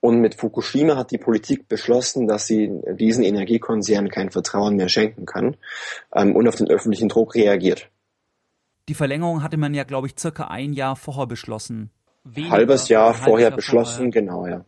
Und 0.00 0.20
mit 0.20 0.34
Fukushima 0.34 0.96
hat 0.96 1.12
die 1.12 1.18
Politik 1.18 1.68
beschlossen, 1.68 2.26
dass 2.26 2.46
sie 2.46 2.70
diesen 2.94 3.24
Energiekonzernen 3.24 4.10
kein 4.10 4.30
Vertrauen 4.30 4.76
mehr 4.76 4.88
schenken 4.88 5.24
kann 5.24 5.56
ähm, 6.14 6.36
und 6.36 6.46
auf 6.46 6.56
den 6.56 6.68
öffentlichen 6.68 7.08
Druck 7.08 7.34
reagiert. 7.34 7.88
Die 8.88 8.94
Verlängerung 8.94 9.42
hatte 9.42 9.56
man 9.56 9.72
ja, 9.74 9.84
glaube 9.84 10.08
ich, 10.08 10.14
circa 10.18 10.48
ein 10.48 10.72
Jahr 10.72 10.96
vorher 10.96 11.26
beschlossen. 11.26 11.90
Halbes 12.24 12.88
Jahr 12.88 13.14
vorher 13.14 13.48
Jahr 13.48 13.56
beschlossen, 13.56 14.12
vorher. 14.12 14.22
genau, 14.22 14.46
ja. 14.46 14.64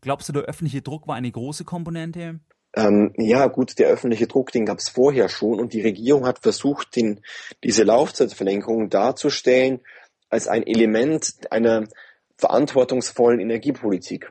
Glaubst 0.00 0.28
du, 0.28 0.32
der 0.32 0.42
öffentliche 0.42 0.82
Druck 0.82 1.06
war 1.06 1.16
eine 1.16 1.30
große 1.30 1.64
Komponente? 1.64 2.40
Ähm, 2.74 3.12
ja, 3.16 3.46
gut, 3.46 3.78
der 3.78 3.88
öffentliche 3.88 4.26
Druck, 4.26 4.52
den 4.52 4.66
gab 4.66 4.78
es 4.78 4.88
vorher 4.88 5.28
schon 5.28 5.58
und 5.58 5.72
die 5.72 5.80
Regierung 5.80 6.26
hat 6.26 6.40
versucht, 6.40 6.94
den, 6.96 7.20
diese 7.64 7.84
Laufzeitverlängerung 7.84 8.90
darzustellen 8.90 9.80
als 10.28 10.46
ein 10.46 10.66
Element 10.66 11.32
einer 11.50 11.88
verantwortungsvollen 12.36 13.40
Energiepolitik, 13.40 14.30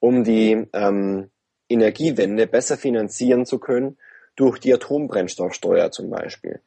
um 0.00 0.24
die 0.24 0.66
ähm, 0.72 1.30
Energiewende 1.68 2.46
besser 2.46 2.76
finanzieren 2.76 3.46
zu 3.46 3.58
können 3.58 3.96
durch 4.36 4.58
die 4.58 4.72
Atombrennstoffsteuer 4.74 5.90
zum 5.90 6.10
Beispiel. 6.10 6.60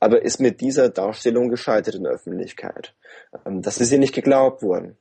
Aber 0.00 0.22
ist 0.22 0.40
mit 0.40 0.60
dieser 0.60 0.88
Darstellung 0.88 1.48
gescheitert 1.48 1.94
in 1.94 2.04
der 2.04 2.12
Öffentlichkeit. 2.12 2.94
Ähm, 3.46 3.62
das 3.62 3.80
ist 3.80 3.92
ihr 3.92 3.98
nicht 3.98 4.14
geglaubt 4.14 4.62
worden. 4.62 4.96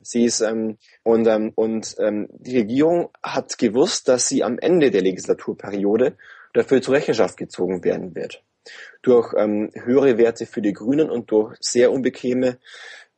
Sie 0.00 0.24
ist 0.24 0.40
ähm, 0.40 0.78
und 1.02 1.26
ähm, 1.26 1.52
und 1.54 1.96
ähm, 1.98 2.28
die 2.30 2.58
Regierung 2.58 3.10
hat 3.22 3.58
gewusst, 3.58 4.08
dass 4.08 4.28
sie 4.28 4.44
am 4.44 4.58
Ende 4.58 4.90
der 4.90 5.02
Legislaturperiode 5.02 6.16
dafür 6.52 6.80
zur 6.80 6.94
Rechenschaft 6.94 7.36
gezogen 7.36 7.82
werden 7.84 8.14
wird 8.14 8.42
durch 9.02 9.34
ähm, 9.36 9.70
höhere 9.74 10.18
Werte 10.18 10.46
für 10.46 10.62
die 10.62 10.72
Grünen 10.72 11.10
und 11.10 11.30
durch 11.30 11.56
sehr 11.60 11.92
unbequeme 11.92 12.58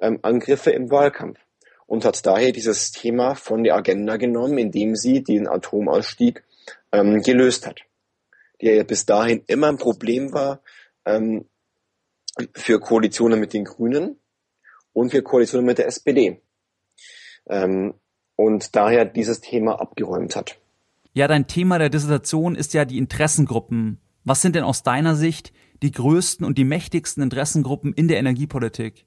ähm, 0.01 0.19
Angriffe 0.23 0.71
im 0.71 0.91
Wahlkampf 0.91 1.39
und 1.87 2.05
hat 2.05 2.25
daher 2.27 2.53
dieses 2.53 2.93
Thema 2.93 3.35
von 3.35 3.65
der 3.65 3.75
Agenda 3.75 4.17
genommen, 4.17 4.59
indem 4.59 4.95
sie 4.95 5.23
den 5.23 5.49
Atomausstieg 5.49 6.45
ähm, 6.93 7.23
gelöst 7.23 7.67
hat, 7.67 7.81
der 8.61 8.75
ja 8.75 8.83
bis 8.85 9.07
dahin 9.07 9.43
immer 9.47 9.69
ein 9.69 9.79
Problem 9.79 10.33
war 10.33 10.61
ähm, 11.05 11.47
für 12.55 12.81
Koalitionen 12.81 13.41
mit 13.41 13.53
den 13.53 13.65
Grünen 13.65 14.19
und 14.93 15.11
für 15.11 15.23
Koalitionen 15.23 15.67
mit 15.67 15.79
der 15.79 15.87
SPD 15.87 16.41
ähm, 17.49 17.95
und 18.37 18.77
daher 18.77 19.05
dieses 19.05 19.41
Thema 19.41 19.81
abgeräumt 19.81 20.37
hat. 20.37 20.59
Ja, 21.13 21.27
dein 21.27 21.47
Thema 21.47 21.79
der 21.79 21.89
Dissertation 21.89 22.55
ist 22.55 22.75
ja 22.75 22.85
die 22.85 22.99
Interessengruppen. 22.99 24.01
Was 24.25 24.43
sind 24.43 24.55
denn 24.55 24.65
aus 24.65 24.83
deiner 24.83 25.17
Sicht 25.17 25.53
die 25.83 25.91
größten 25.91 26.47
und 26.47 26.59
die 26.59 26.65
mächtigsten 26.65 27.23
Interessengruppen 27.23 27.93
in 27.93 28.09
der 28.09 28.19
Energiepolitik? 28.19 29.07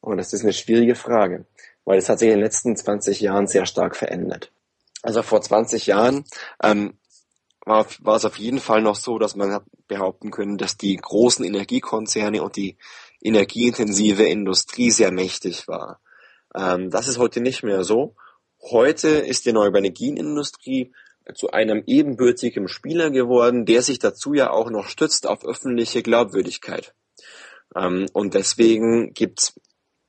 Oh, 0.00 0.14
das 0.14 0.32
ist 0.32 0.42
eine 0.42 0.52
schwierige 0.52 0.94
Frage, 0.94 1.46
weil 1.84 1.98
es 1.98 2.08
hat 2.08 2.18
sich 2.18 2.28
in 2.28 2.36
den 2.36 2.44
letzten 2.44 2.76
20 2.76 3.20
Jahren 3.20 3.46
sehr 3.46 3.66
stark 3.66 3.96
verändert. 3.96 4.52
Also 5.02 5.22
vor 5.22 5.42
20 5.42 5.86
Jahren 5.86 6.24
ähm, 6.62 6.94
war, 7.64 7.86
war 8.00 8.16
es 8.16 8.24
auf 8.24 8.36
jeden 8.36 8.58
Fall 8.58 8.82
noch 8.82 8.96
so, 8.96 9.18
dass 9.18 9.36
man 9.36 9.52
hat 9.52 9.64
behaupten 9.88 10.30
können, 10.30 10.58
dass 10.58 10.76
die 10.76 10.96
großen 10.96 11.44
Energiekonzerne 11.44 12.42
und 12.42 12.56
die 12.56 12.76
energieintensive 13.20 14.24
Industrie 14.24 14.90
sehr 14.90 15.12
mächtig 15.12 15.68
war. 15.68 16.00
Ähm, 16.54 16.90
das 16.90 17.08
ist 17.08 17.18
heute 17.18 17.40
nicht 17.40 17.62
mehr 17.62 17.84
so. 17.84 18.14
Heute 18.70 19.08
ist 19.08 19.44
die 19.44 19.50
erneuerbare 19.50 19.78
Energienindustrie 19.78 20.92
zu 21.34 21.50
einem 21.52 21.84
ebenbürtigen 21.86 22.68
Spieler 22.68 23.10
geworden, 23.10 23.64
der 23.64 23.82
sich 23.82 23.98
dazu 24.00 24.34
ja 24.34 24.50
auch 24.50 24.70
noch 24.70 24.86
stützt 24.86 25.26
auf 25.26 25.44
öffentliche 25.44 26.02
Glaubwürdigkeit. 26.02 26.94
Ähm, 27.76 28.06
und 28.12 28.34
deswegen 28.34 29.14
gibt's 29.14 29.60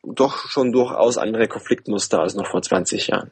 doch 0.03 0.49
schon 0.49 0.71
durchaus 0.71 1.17
andere 1.17 1.47
Konfliktmuster 1.47 2.19
als 2.19 2.33
noch 2.33 2.47
vor 2.47 2.61
20 2.61 3.07
Jahren. 3.07 3.31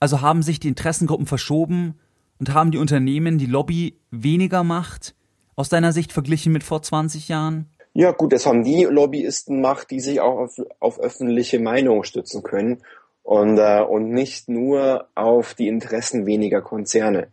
Also 0.00 0.20
haben 0.20 0.42
sich 0.42 0.58
die 0.58 0.68
Interessengruppen 0.68 1.26
verschoben 1.26 1.98
und 2.38 2.54
haben 2.54 2.70
die 2.70 2.78
Unternehmen, 2.78 3.38
die 3.38 3.46
Lobby 3.46 3.98
weniger 4.10 4.64
Macht 4.64 5.14
aus 5.54 5.68
deiner 5.68 5.92
Sicht 5.92 6.12
verglichen 6.12 6.52
mit 6.52 6.62
vor 6.62 6.82
20 6.82 7.28
Jahren? 7.28 7.66
Ja, 7.94 8.12
gut, 8.12 8.32
das 8.32 8.44
haben 8.44 8.62
die 8.62 8.84
Lobbyisten 8.84 9.60
Macht, 9.62 9.90
die 9.90 10.00
sich 10.00 10.20
auch 10.20 10.38
auf, 10.38 10.54
auf 10.80 11.00
öffentliche 11.00 11.58
Meinung 11.58 12.04
stützen 12.04 12.42
können 12.42 12.82
und, 13.22 13.58
äh, 13.58 13.80
und 13.80 14.10
nicht 14.10 14.48
nur 14.48 15.08
auf 15.14 15.54
die 15.54 15.68
Interessen 15.68 16.26
weniger 16.26 16.60
Konzerne. 16.60 17.28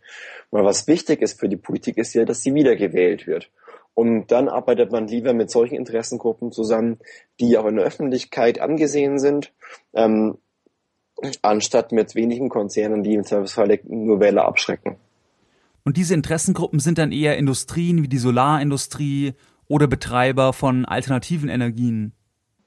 Weil 0.52 0.64
was 0.64 0.88
wichtig 0.88 1.22
ist 1.22 1.40
für 1.40 1.50
die 1.50 1.58
Politik 1.58 1.98
ist 1.98 2.14
ja, 2.14 2.24
dass 2.24 2.42
sie 2.42 2.54
wiedergewählt 2.54 3.28
wird. 3.28 3.52
Und 3.94 4.28
dann 4.32 4.50
arbeitet 4.50 4.92
man 4.92 5.08
lieber 5.08 5.34
mit 5.34 5.52
solchen 5.52 5.76
Interessengruppen 5.76 6.52
zusammen, 6.52 7.00
die 7.40 7.58
auch 7.58 7.66
in 7.66 7.76
der 7.76 7.86
Öffentlichkeit 7.86 8.60
angesehen 8.60 9.20
sind, 9.20 9.54
ähm, 9.94 10.38
anstatt 11.42 11.92
mit 11.92 12.16
wenigen 12.16 12.50
Konzernen, 12.50 13.04
die 13.04 13.14
im 13.14 13.24
Zweifelsfall 13.24 13.80
nur 13.86 14.20
Wähler 14.20 14.46
abschrecken. 14.46 14.98
Und 15.86 15.98
diese 15.98 16.14
Interessengruppen 16.14 16.80
sind 16.80 16.98
dann 16.98 17.12
eher 17.12 17.38
Industrien 17.38 18.04
wie 18.04 18.08
die 18.08 18.18
Solarindustrie 18.18 19.34
oder 19.68 19.88
Betreiber 19.88 20.54
von 20.54 20.86
alternativen 20.86 21.50
Energien? 21.50 22.14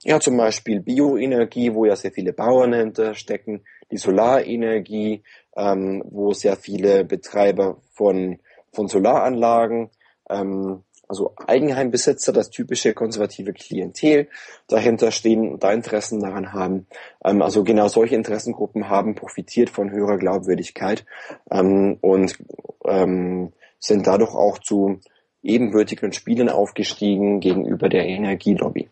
Ja, 0.03 0.21
zum 0.21 0.37
Beispiel 0.37 0.81
Bioenergie, 0.81 1.75
wo 1.75 1.85
ja 1.85 1.97
sehr 1.97 2.13
viele 2.13 2.33
Bauern 2.33 2.73
hinterstecken, 2.73 3.63
die 3.91 3.97
Solarenergie, 3.97 5.23
ähm, 5.57 6.03
wo 6.07 6.33
sehr 6.33 6.57
viele 6.57 7.05
Betreiber 7.05 7.81
von, 7.93 8.39
von 8.73 8.89
Solaranlagen, 8.89 9.91
ähm, 10.29 10.83
also 11.09 11.35
Eigenheimbesitzer, 11.47 12.33
das 12.33 12.51
typische 12.51 12.95
konservative 12.95 13.53
Klientel 13.53 14.29
dahinter 14.67 15.11
stehen 15.11 15.53
und 15.53 15.63
da 15.65 15.73
Interessen 15.73 16.21
daran 16.21 16.53
haben. 16.53 16.87
Ähm, 17.25 17.43
also 17.43 17.65
genau 17.65 17.89
solche 17.89 18.15
Interessengruppen 18.15 18.89
haben 18.89 19.15
profitiert 19.15 19.71
von 19.71 19.91
höherer 19.91 20.19
Glaubwürdigkeit 20.19 21.05
ähm, 21.51 21.99
und 22.01 22.39
ähm, 22.85 23.53
sind 23.79 24.07
dadurch 24.07 24.35
auch 24.35 24.59
zu 24.59 25.01
ebenbürtigen 25.43 26.13
Spielen 26.13 26.49
aufgestiegen 26.49 27.41
gegenüber 27.41 27.89
der 27.89 28.07
Energielobby, 28.07 28.89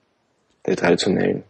der 0.67 0.77
traditionellen. 0.77 1.43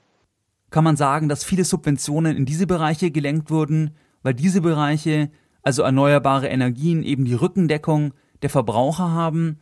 Kann 0.71 0.85
man 0.85 0.97
sagen, 0.97 1.29
dass 1.29 1.45
viele 1.45 1.65
Subventionen 1.65 2.37
in 2.37 2.47
diese 2.47 2.67
Bereiche 2.67 3.11
gelenkt 3.11 3.51
wurden, 3.51 3.95
weil 4.23 4.35
diese 4.35 4.61
Bereiche, 4.61 5.31
also 5.63 5.83
erneuerbare 5.83 6.49
Energien, 6.49 7.03
eben 7.03 7.25
die 7.25 7.35
Rückendeckung 7.35 8.15
der 8.43 8.51
Verbraucher 8.51 9.13
haben? 9.13 9.61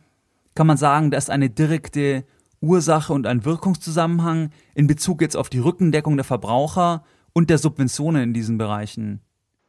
Kann 0.55 0.67
man 0.67 0.77
sagen, 0.77 1.11
dass 1.11 1.29
eine 1.29 1.49
direkte 1.49 2.23
Ursache 2.61 3.11
und 3.11 3.27
ein 3.27 3.45
Wirkungszusammenhang 3.45 4.51
in 4.75 4.87
Bezug 4.87 5.21
jetzt 5.21 5.35
auf 5.35 5.49
die 5.49 5.59
Rückendeckung 5.59 6.15
der 6.15 6.23
Verbraucher 6.23 7.03
und 7.33 7.49
der 7.49 7.57
Subventionen 7.57 8.23
in 8.23 8.33
diesen 8.33 8.57
Bereichen? 8.57 9.21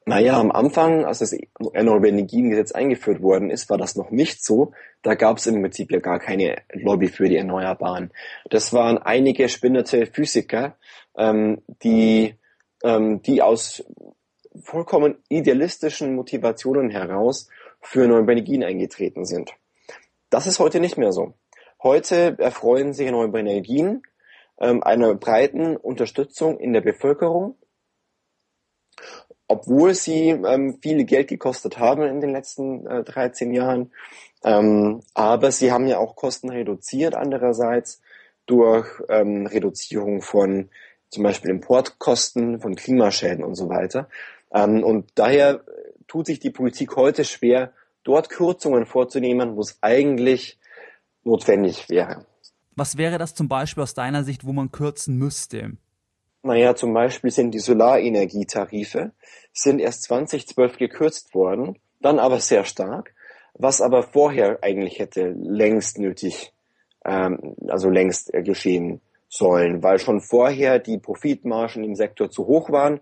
Naja, 0.07 0.39
am 0.39 0.53
Anfang, 0.53 1.07
als 1.07 1.21
das 1.21 1.35
Erneuerbare 1.73 2.09
Energiengesetz 2.09 2.73
eingeführt 2.73 3.23
worden 3.23 3.49
ist, 3.49 3.71
war 3.71 3.79
das 3.79 3.97
noch 3.97 4.11
nicht 4.11 4.45
so. 4.45 4.73
Da 5.01 5.15
gab 5.15 5.39
es 5.39 5.47
im 5.47 5.63
Prinzip 5.63 5.91
ja 5.91 5.99
gar 5.99 6.19
keine 6.19 6.57
Lobby 6.73 7.09
für 7.09 7.29
die 7.29 7.39
Erneuerbaren. 7.39 8.11
Das 8.51 8.75
waren 8.75 8.99
einige 8.99 9.49
spinnerte 9.49 10.07
Physiker, 10.07 10.77
ähm, 11.17 11.63
die, 11.83 12.35
ähm, 12.83 13.23
die 13.23 13.41
aus 13.41 13.83
vollkommen 14.63 15.17
idealistischen 15.31 16.15
Motivationen 16.15 16.91
heraus 16.91 17.49
für 17.81 18.03
erneuerbare 18.03 18.33
Energien 18.33 18.63
eingetreten 18.63 19.25
sind. 19.25 19.55
Das 20.35 20.49
ist 20.49 20.59
heute 20.59 20.81
nicht 20.81 20.99
mehr 20.99 21.13
so. 21.13 21.35
Heute 21.81 22.35
erfreuen 22.41 22.93
sich 22.93 23.07
erneuerbare 23.07 23.39
Energien 23.39 24.03
ähm, 24.59 24.83
einer 24.83 25.15
breiten 25.15 25.77
Unterstützung 25.77 26.59
in 26.59 26.73
der 26.73 26.81
Bevölkerung 26.81 27.57
obwohl 29.47 29.95
sie 29.95 30.31
ähm, 30.31 30.81
viel 30.83 31.05
Geld 31.05 31.29
gekostet 31.29 31.79
haben 31.79 32.03
in 32.03 32.21
den 32.21 32.33
letzten 32.33 32.85
äh, 32.85 33.05
13 33.05 33.53
Jahren. 33.53 33.93
Ähm, 34.43 35.03
aber 35.15 35.53
sie 35.53 35.71
haben 35.71 35.87
ja 35.87 35.99
auch 35.99 36.17
Kosten 36.17 36.51
reduziert 36.51 37.15
andererseits 37.15 38.03
durch 38.47 38.89
ähm, 39.09 39.47
Reduzierung 39.47 40.21
von 40.21 40.69
zum 41.11 41.23
Beispiel 41.23 41.51
Importkosten, 41.51 42.61
von 42.61 42.75
Klimaschäden 42.75 43.45
und 43.45 43.55
so 43.55 43.69
weiter. 43.69 44.09
Ähm, 44.53 44.83
und 44.83 45.13
daher 45.15 45.63
tut 46.09 46.27
sich 46.27 46.41
die 46.41 46.51
Politik 46.51 46.97
heute 46.97 47.25
schwer, 47.25 47.73
dort 48.05 48.29
Kürzungen 48.29 48.87
vorzunehmen, 48.87 49.57
wo 49.57 49.61
es 49.61 49.79
eigentlich 49.81 50.59
notwendig 51.25 51.89
wäre. 51.89 52.27
Was 52.77 52.97
wäre 52.97 53.19
das 53.19 53.35
zum 53.35 53.49
Beispiel 53.49 53.83
aus 53.83 53.95
deiner 53.95 54.25
Sicht, 54.25 54.45
wo 54.45 54.53
man 54.53 54.71
kürzen 54.71 55.17
müsste? 55.17 55.73
Naja, 56.43 56.75
zum 56.75 56.93
Beispiel 56.93 57.31
sind 57.31 57.53
die 57.53 57.59
Solarenergietarife 57.59 59.13
sind 59.53 59.79
erst 59.79 60.03
2012 60.05 60.77
gekürzt 60.77 61.35
worden, 61.35 61.79
dann 62.01 62.19
aber 62.19 62.41
sehr 62.41 62.65
stark, 62.65 63.15
was 63.55 63.81
aber 63.81 64.03
vorher 64.03 64.59
eigentlich 64.63 64.99
hätte 64.99 65.35
längst 65.39 65.99
nötig, 65.99 66.53
ähm, 67.05 67.55
also 67.69 67.89
längst 67.89 68.33
geschehen 68.33 69.01
sollen, 69.37 69.83
weil 69.83 69.99
schon 69.99 70.21
vorher 70.21 70.79
die 70.79 70.99
Profitmargen 70.99 71.83
im 71.85 71.95
Sektor 71.95 72.31
zu 72.31 72.47
hoch 72.47 72.71
waren, 72.71 73.01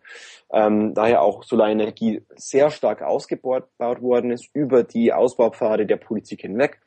ähm, 0.52 0.94
daher 0.94 1.22
auch 1.22 1.44
Solarenergie 1.44 2.22
sehr 2.36 2.70
stark 2.70 3.02
ausgebaut 3.02 3.68
worden 3.78 4.30
ist 4.30 4.48
über 4.54 4.82
die 4.82 5.12
Ausbaupfade 5.12 5.86
der 5.86 5.96
Politik 5.96 6.40
hinweg 6.40 6.80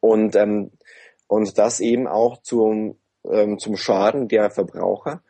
und 0.00 0.36
ähm, 0.36 0.70
und 1.26 1.58
das 1.58 1.80
eben 1.80 2.06
auch 2.06 2.42
zum 2.42 2.96
ähm, 3.28 3.58
zum 3.58 3.76
Schaden 3.76 4.28
der 4.28 4.50
Verbraucher 4.50 5.22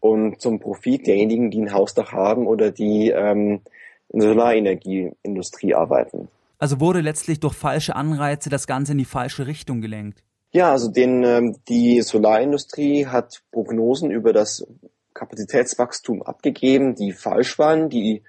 und 0.00 0.40
zum 0.40 0.58
Profit 0.58 1.06
derjenigen, 1.06 1.50
die 1.50 1.60
ein 1.60 1.72
Hausdach 1.72 2.12
haben 2.12 2.46
oder 2.46 2.70
die 2.70 3.10
ähm, 3.10 3.60
in 4.08 4.20
der 4.20 4.30
Solarenergieindustrie 4.30 5.74
arbeiten. 5.74 6.28
Also 6.58 6.80
wurde 6.80 7.00
letztlich 7.00 7.40
durch 7.40 7.54
falsche 7.54 7.96
Anreize 7.96 8.50
das 8.50 8.66
Ganze 8.66 8.92
in 8.92 8.98
die 8.98 9.04
falsche 9.04 9.46
Richtung 9.46 9.80
gelenkt. 9.80 10.22
Ja, 10.52 10.70
also 10.70 10.90
den, 10.90 11.24
ähm, 11.24 11.56
die 11.68 12.02
Solarindustrie 12.02 13.06
hat 13.06 13.42
Prognosen 13.52 14.10
über 14.10 14.34
das 14.34 14.66
Kapazitätswachstum 15.14 16.22
abgegeben, 16.22 16.94
die 16.94 17.12
falsch 17.12 17.58
waren, 17.58 17.88
die 17.88 18.22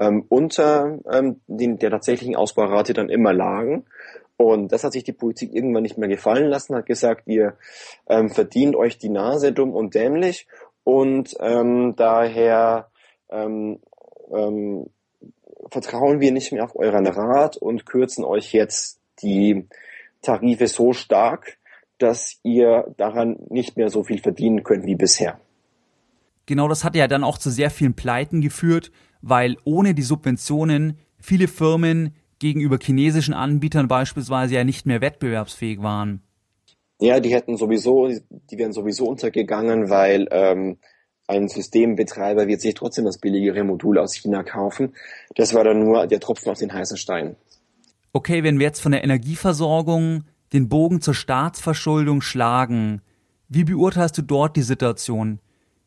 ähm, 0.00 0.24
unter 0.28 0.98
ähm, 1.10 1.40
den, 1.46 1.78
der 1.78 1.90
tatsächlichen 1.90 2.34
Ausbaurate 2.34 2.94
dann 2.94 3.08
immer 3.08 3.32
lagen. 3.32 3.86
Und 4.36 4.72
das 4.72 4.82
hat 4.82 4.92
sich 4.92 5.04
die 5.04 5.12
Politik 5.12 5.54
irgendwann 5.54 5.82
nicht 5.82 5.98
mehr 5.98 6.08
gefallen 6.08 6.46
lassen, 6.46 6.74
hat 6.74 6.86
gesagt, 6.86 7.26
ihr 7.26 7.56
ähm, 8.08 8.28
verdient 8.28 8.74
euch 8.74 8.98
die 8.98 9.08
Nase 9.08 9.52
dumm 9.52 9.72
und 9.72 9.94
dämlich 9.94 10.46
und 10.82 11.36
ähm, 11.40 11.94
daher 11.96 12.90
ähm, 13.30 13.80
ähm, 14.32 14.90
vertrauen 15.70 16.20
wir 16.20 16.32
nicht 16.32 16.52
mehr 16.52 16.64
auf 16.64 16.76
euren 16.76 17.06
Rat 17.06 17.56
und 17.56 17.84
kürzen 17.84 18.24
euch 18.24 18.52
jetzt 18.52 19.00
die 19.22 19.68
Tarife 20.22 20.66
so 20.66 20.92
stark, 20.92 21.57
dass 21.98 22.38
ihr 22.42 22.94
daran 22.96 23.36
nicht 23.48 23.76
mehr 23.76 23.90
so 23.90 24.04
viel 24.04 24.20
verdienen 24.20 24.62
könnt 24.62 24.86
wie 24.86 24.96
bisher. 24.96 25.40
Genau 26.46 26.68
das 26.68 26.82
hat 26.84 26.96
ja 26.96 27.08
dann 27.08 27.24
auch 27.24 27.38
zu 27.38 27.50
sehr 27.50 27.70
vielen 27.70 27.94
Pleiten 27.94 28.40
geführt, 28.40 28.90
weil 29.20 29.56
ohne 29.64 29.94
die 29.94 30.02
Subventionen 30.02 30.98
viele 31.18 31.48
Firmen 31.48 32.14
gegenüber 32.38 32.78
chinesischen 32.80 33.34
Anbietern 33.34 33.88
beispielsweise 33.88 34.54
ja 34.54 34.64
nicht 34.64 34.86
mehr 34.86 35.00
wettbewerbsfähig 35.00 35.82
waren. 35.82 36.22
Ja, 37.00 37.20
die 37.20 37.32
hätten 37.32 37.56
sowieso, 37.56 38.08
die 38.08 38.58
wären 38.58 38.72
sowieso 38.72 39.06
untergegangen, 39.06 39.90
weil 39.90 40.26
ähm, 40.30 40.78
ein 41.26 41.48
Systembetreiber 41.48 42.48
wird 42.48 42.60
sich 42.60 42.74
trotzdem 42.74 43.04
das 43.04 43.18
billigere 43.18 43.62
Modul 43.62 43.98
aus 43.98 44.14
China 44.14 44.42
kaufen. 44.42 44.94
Das 45.36 45.54
war 45.54 45.62
dann 45.62 45.80
nur 45.80 46.06
der 46.06 46.20
Tropfen 46.20 46.50
auf 46.50 46.58
den 46.58 46.72
heißen 46.72 46.96
Stein. 46.96 47.36
Okay, 48.12 48.42
wenn 48.42 48.58
wir 48.58 48.66
jetzt 48.66 48.80
von 48.80 48.92
der 48.92 49.04
Energieversorgung 49.04 50.24
den 50.52 50.68
Bogen 50.68 51.00
zur 51.00 51.14
Staatsverschuldung 51.14 52.20
schlagen. 52.22 53.02
Wie 53.48 53.64
beurteilst 53.64 54.18
du 54.18 54.22
dort 54.22 54.56
die 54.56 54.62
Situation? 54.62 55.40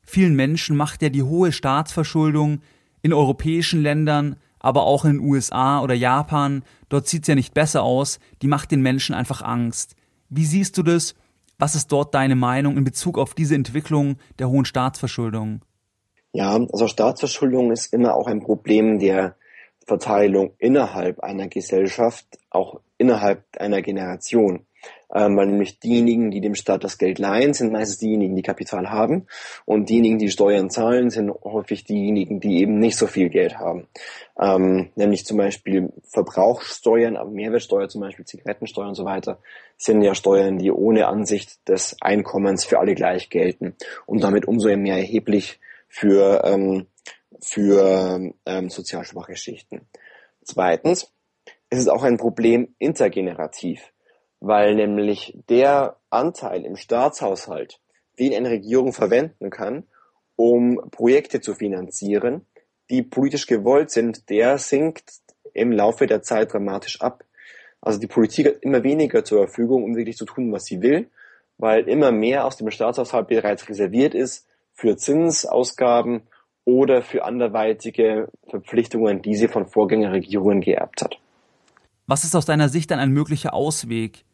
Vielen 0.04 0.36
Menschen 0.36 0.76
macht 0.76 1.02
ja 1.02 1.10
die 1.10 1.24
hohe 1.24 1.52
Staatsverschuldung 1.52 2.62
in 3.02 3.14
europäischen 3.14 3.82
Ländern, 3.82 4.36
aber 4.60 4.84
auch 4.84 5.06
in 5.06 5.14
den 5.14 5.22
USA 5.22 5.82
oder 5.82 5.94
Japan, 5.94 6.64
dort 6.90 7.08
sieht's 7.08 7.28
ja 7.28 7.36
nicht 7.36 7.54
besser 7.54 7.84
aus, 7.84 8.20
die 8.42 8.48
macht 8.48 8.72
den 8.72 8.82
Menschen 8.82 9.16
einfach 9.16 9.42
Angst. 9.42 9.96
Wie 10.30 10.46
siehst 10.46 10.78
du 10.78 10.84
das? 10.84 11.16
Was 11.58 11.76
ist 11.76 11.92
dort 11.92 12.16
deine 12.16 12.36
Meinung 12.36 12.78
in 12.78 12.84
Bezug 12.84 13.18
auf 13.18 13.34
diese 13.34 13.56
Entwicklung 13.56 14.18
der 14.40 14.50
hohen 14.50 14.66
Staatsverschuldung? 14.66 15.62
Ja, 16.34 16.56
also 16.56 16.88
Staatsverschuldung 16.88 17.72
ist 17.72 17.94
immer 17.94 18.16
auch 18.16 18.28
ein 18.28 18.42
Problem 18.42 19.00
der 19.00 19.36
Verteilung 19.86 20.54
innerhalb 20.58 21.20
einer 21.22 21.48
Gesellschaft, 21.48 22.26
auch 22.50 22.80
innerhalb 22.98 23.44
einer 23.58 23.82
Generation. 23.82 24.66
Ähm, 25.14 25.36
weil 25.36 25.48
nämlich 25.48 25.80
diejenigen, 25.80 26.32
die 26.32 26.40
dem 26.40 26.56
Staat 26.56 26.86
das 26.86 26.98
Geld 26.98 27.20
leihen, 27.20 27.54
sind 27.54 27.74
meistens 27.74 27.98
diejenigen, 27.98 28.36
die 28.36 28.42
Kapital 28.42 28.90
haben. 28.90 29.28
Und 29.66 29.90
diejenigen, 29.90 30.20
die 30.20 30.30
Steuern 30.30 30.70
zahlen, 30.70 31.10
sind 31.10 31.32
häufig 31.44 31.84
diejenigen, 31.84 32.40
die 32.40 32.62
eben 32.62 32.80
nicht 32.80 32.98
so 32.98 33.08
viel 33.08 33.30
Geld 33.30 33.58
haben. 33.58 33.88
Ähm, 34.40 34.90
nämlich 34.96 35.26
zum 35.26 35.38
Beispiel 35.38 35.92
Verbrauchssteuern, 36.04 37.18
Mehrwertsteuer 37.34 37.90
zum 37.90 38.02
Beispiel, 38.02 38.26
Zigarettensteuer 38.26 38.88
und 38.88 38.96
so 38.96 39.04
weiter, 39.04 39.40
sind 39.78 40.02
ja 40.02 40.16
Steuern, 40.16 40.58
die 40.58 40.72
ohne 40.72 41.08
Ansicht 41.08 41.68
des 41.68 41.98
Einkommens 42.00 42.64
für 42.64 42.80
alle 42.80 42.96
gleich 42.96 43.30
gelten 43.30 43.76
und 44.06 44.24
damit 44.24 44.48
umso 44.48 44.76
mehr 44.78 44.98
erheblich 44.98 45.60
für 45.90 46.44
ähm, 46.46 46.88
für 47.44 48.34
ähm, 48.46 48.70
sozial 48.70 49.06
schwache 49.06 49.36
Schichten. 49.36 49.88
Zweitens 50.44 51.12
ist 51.70 51.80
es 51.80 51.88
auch 51.88 52.04
ein 52.04 52.18
Problem 52.18 52.76
intergenerativ, 52.80 53.94
weil 54.40 54.76
nämlich 54.76 55.38
der 55.50 55.98
Anteil 56.10 56.66
im 56.66 56.76
Staatshaushalt, 56.76 57.80
den 58.20 58.34
eine 58.34 58.50
Regierung 58.50 58.94
verwenden 58.94 59.50
kann, 59.50 59.88
um 60.36 60.82
Projekte 60.92 61.42
zu 61.42 61.54
finanzieren, 61.56 62.46
die 62.90 63.04
politisch 63.04 63.48
gewollt 63.48 63.90
sind, 63.92 64.30
der 64.30 64.58
sinkt 64.58 65.22
im 65.54 65.72
Laufe 65.72 66.08
der 66.08 66.22
Zeit 66.22 66.54
dramatisch 66.54 67.02
ab. 67.02 67.24
Also 67.80 68.00
die 68.00 68.08
Politik 68.08 68.48
hat 68.48 68.58
immer 68.62 68.84
weniger 68.84 69.24
zur 69.24 69.46
Verfügung, 69.48 69.84
um 69.84 69.96
wirklich 69.96 70.18
zu 70.18 70.26
tun, 70.26 70.52
was 70.52 70.66
sie 70.66 70.82
will, 70.82 71.10
weil 71.58 71.88
immer 71.88 72.12
mehr 72.12 72.46
aus 72.46 72.58
dem 72.58 72.70
Staatshaushalt 72.70 73.28
bereits 73.28 73.68
reserviert 73.70 74.14
ist 74.14 74.48
für 74.74 74.98
Zinsausgaben 74.98 76.24
oder 76.66 77.02
für 77.02 77.26
anderweitige 77.26 78.30
Verpflichtungen, 78.48 79.22
die 79.22 79.36
sie 79.36 79.48
von 79.48 79.66
Vorgängerregierungen 79.66 80.62
geerbt 80.62 81.02
hat. 81.02 81.18
Was 82.08 82.24
ist 82.24 82.36
aus 82.36 82.46
deiner 82.46 82.70
Sicht 82.70 82.92
dann 82.92 83.00
ein 83.00 83.12
möglicher 83.12 83.54
Ausweg? 83.54 84.26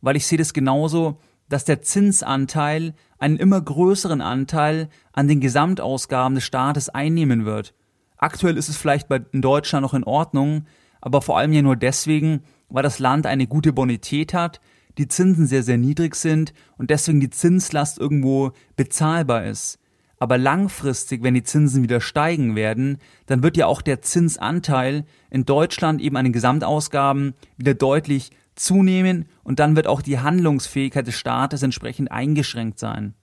Weil 0.00 0.16
ich 0.16 0.26
sehe 0.26 0.38
das 0.38 0.52
genauso, 0.52 1.18
dass 1.48 1.64
der 1.64 1.82
Zinsanteil 1.82 2.94
einen 3.18 3.36
immer 3.36 3.60
größeren 3.60 4.20
Anteil 4.20 4.88
an 5.12 5.28
den 5.28 5.40
Gesamtausgaben 5.40 6.34
des 6.34 6.44
Staates 6.44 6.88
einnehmen 6.88 7.44
wird. 7.44 7.74
Aktuell 8.16 8.56
ist 8.56 8.68
es 8.68 8.76
vielleicht 8.76 9.10
in 9.32 9.42
Deutschland 9.42 9.82
noch 9.82 9.94
in 9.94 10.04
Ordnung, 10.04 10.66
aber 11.00 11.22
vor 11.22 11.36
allem 11.36 11.52
ja 11.52 11.62
nur 11.62 11.76
deswegen, 11.76 12.42
weil 12.68 12.82
das 12.82 13.00
Land 13.00 13.26
eine 13.26 13.46
gute 13.46 13.72
Bonität 13.72 14.32
hat, 14.32 14.60
die 14.98 15.08
Zinsen 15.08 15.46
sehr, 15.46 15.62
sehr 15.62 15.78
niedrig 15.78 16.14
sind 16.14 16.52
und 16.78 16.90
deswegen 16.90 17.20
die 17.20 17.30
Zinslast 17.30 17.98
irgendwo 17.98 18.52
bezahlbar 18.76 19.44
ist. 19.44 19.78
Aber 20.22 20.38
langfristig, 20.38 21.24
wenn 21.24 21.34
die 21.34 21.42
Zinsen 21.42 21.82
wieder 21.82 22.00
steigen 22.00 22.54
werden, 22.54 22.98
dann 23.26 23.42
wird 23.42 23.56
ja 23.56 23.66
auch 23.66 23.82
der 23.82 24.02
Zinsanteil 24.02 25.04
in 25.30 25.44
Deutschland 25.44 26.00
eben 26.00 26.16
an 26.16 26.22
den 26.22 26.32
Gesamtausgaben 26.32 27.34
wieder 27.56 27.74
deutlich 27.74 28.30
zunehmen 28.54 29.28
und 29.42 29.58
dann 29.58 29.74
wird 29.74 29.88
auch 29.88 30.00
die 30.00 30.20
Handlungsfähigkeit 30.20 31.08
des 31.08 31.16
Staates 31.16 31.64
entsprechend 31.64 32.12
eingeschränkt 32.12 32.78
sein. 32.78 33.14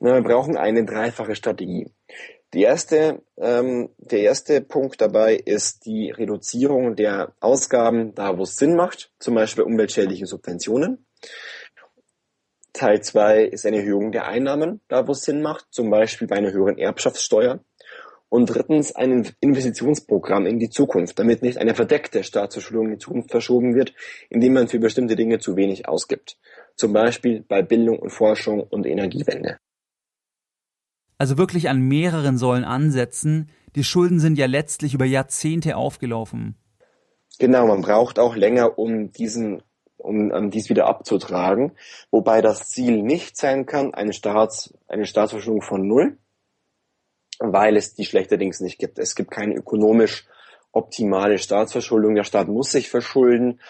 wir 0.00 0.22
brauchen 0.22 0.56
eine 0.56 0.86
dreifache 0.86 1.34
Strategie. 1.34 1.90
Die 2.54 2.62
erste, 2.62 3.20
ähm, 3.36 3.90
der 3.98 4.20
erste 4.20 4.62
Punkt 4.62 5.02
dabei 5.02 5.34
ist 5.34 5.84
die 5.84 6.10
Reduzierung 6.10 6.96
der 6.96 7.34
Ausgaben 7.40 8.14
da, 8.14 8.38
wo 8.38 8.44
es 8.44 8.56
Sinn 8.56 8.74
macht, 8.74 9.12
zum 9.18 9.34
Beispiel 9.34 9.64
umweltschädliche 9.64 10.24
Subventionen. 10.24 11.04
Teil 12.74 13.00
2 13.00 13.44
ist 13.44 13.64
eine 13.64 13.78
Erhöhung 13.78 14.10
der 14.10 14.26
Einnahmen, 14.26 14.80
da 14.88 15.06
wo 15.06 15.12
es 15.12 15.22
Sinn 15.22 15.42
macht, 15.42 15.66
zum 15.70 15.90
Beispiel 15.90 16.26
bei 16.26 16.36
einer 16.36 16.52
höheren 16.52 16.76
Erbschaftssteuer. 16.76 17.60
Und 18.28 18.46
drittens 18.46 18.94
ein 18.96 19.30
Investitionsprogramm 19.38 20.44
in 20.46 20.58
die 20.58 20.70
Zukunft, 20.70 21.20
damit 21.20 21.42
nicht 21.42 21.58
eine 21.58 21.76
verdeckte 21.76 22.24
Staatsverschuldung 22.24 22.86
in 22.86 22.92
die 22.94 22.98
Zukunft 22.98 23.30
verschoben 23.30 23.76
wird, 23.76 23.94
indem 24.28 24.54
man 24.54 24.66
für 24.66 24.80
bestimmte 24.80 25.14
Dinge 25.14 25.38
zu 25.38 25.56
wenig 25.56 25.88
ausgibt. 25.88 26.36
Zum 26.74 26.92
Beispiel 26.92 27.44
bei 27.46 27.62
Bildung 27.62 28.00
und 28.00 28.10
Forschung 28.10 28.60
und 28.60 28.86
Energiewende. 28.86 29.58
Also 31.16 31.38
wirklich 31.38 31.68
an 31.68 31.80
mehreren 31.80 32.38
Säulen 32.38 32.64
ansetzen. 32.64 33.50
Die 33.76 33.84
Schulden 33.84 34.18
sind 34.18 34.36
ja 34.36 34.46
letztlich 34.46 34.94
über 34.94 35.04
Jahrzehnte 35.04 35.76
aufgelaufen. 35.76 36.56
Genau, 37.38 37.68
man 37.68 37.82
braucht 37.82 38.18
auch 38.18 38.34
länger, 38.34 38.80
um 38.80 39.12
diesen 39.12 39.62
um 40.04 40.30
um 40.30 40.50
dies 40.50 40.68
wieder 40.68 40.86
abzutragen, 40.86 41.72
wobei 42.10 42.42
das 42.42 42.68
Ziel 42.68 43.02
nicht 43.02 43.36
sein 43.36 43.66
kann, 43.66 43.94
eine, 43.94 44.12
Staats, 44.12 44.74
eine 44.86 45.06
Staatsverschuldung 45.06 45.62
von 45.62 45.86
Null, 45.86 46.18
weil 47.38 47.76
es 47.76 47.94
die 47.94 48.04
schlechterdings 48.04 48.60
nicht 48.60 48.78
gibt. 48.78 48.98
Es 48.98 49.14
gibt 49.14 49.30
keine 49.30 49.54
ökonomisch 49.54 50.26
optimale 50.72 51.38
Staatsverschuldung. 51.38 52.14
Der 52.14 52.24
Staat 52.24 52.48
muss 52.48 52.70
sich 52.70 52.90
verschulden, 52.90 53.60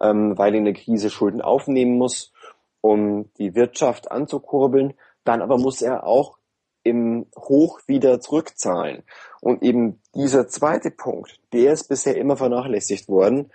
ähm, 0.00 0.36
weil 0.36 0.54
er 0.54 0.58
in 0.58 0.64
der 0.64 0.74
Krise 0.74 1.10
Schulden 1.10 1.42
aufnehmen 1.42 1.96
muss, 1.98 2.32
um 2.80 3.30
die 3.38 3.54
Wirtschaft 3.54 4.10
anzukurbeln. 4.10 4.94
Dann 5.24 5.42
aber 5.42 5.58
muss 5.58 5.82
er 5.82 6.04
auch 6.06 6.38
im 6.84 7.26
Hoch 7.36 7.80
wieder 7.86 8.20
zurückzahlen. 8.20 9.04
Und 9.40 9.62
eben 9.62 10.00
dieser 10.14 10.48
zweite 10.48 10.90
Punkt, 10.90 11.38
der 11.52 11.72
ist 11.72 11.88
bisher 11.88 12.16
immer 12.16 12.36
vernachlässigt 12.36 13.08
worden, 13.08 13.52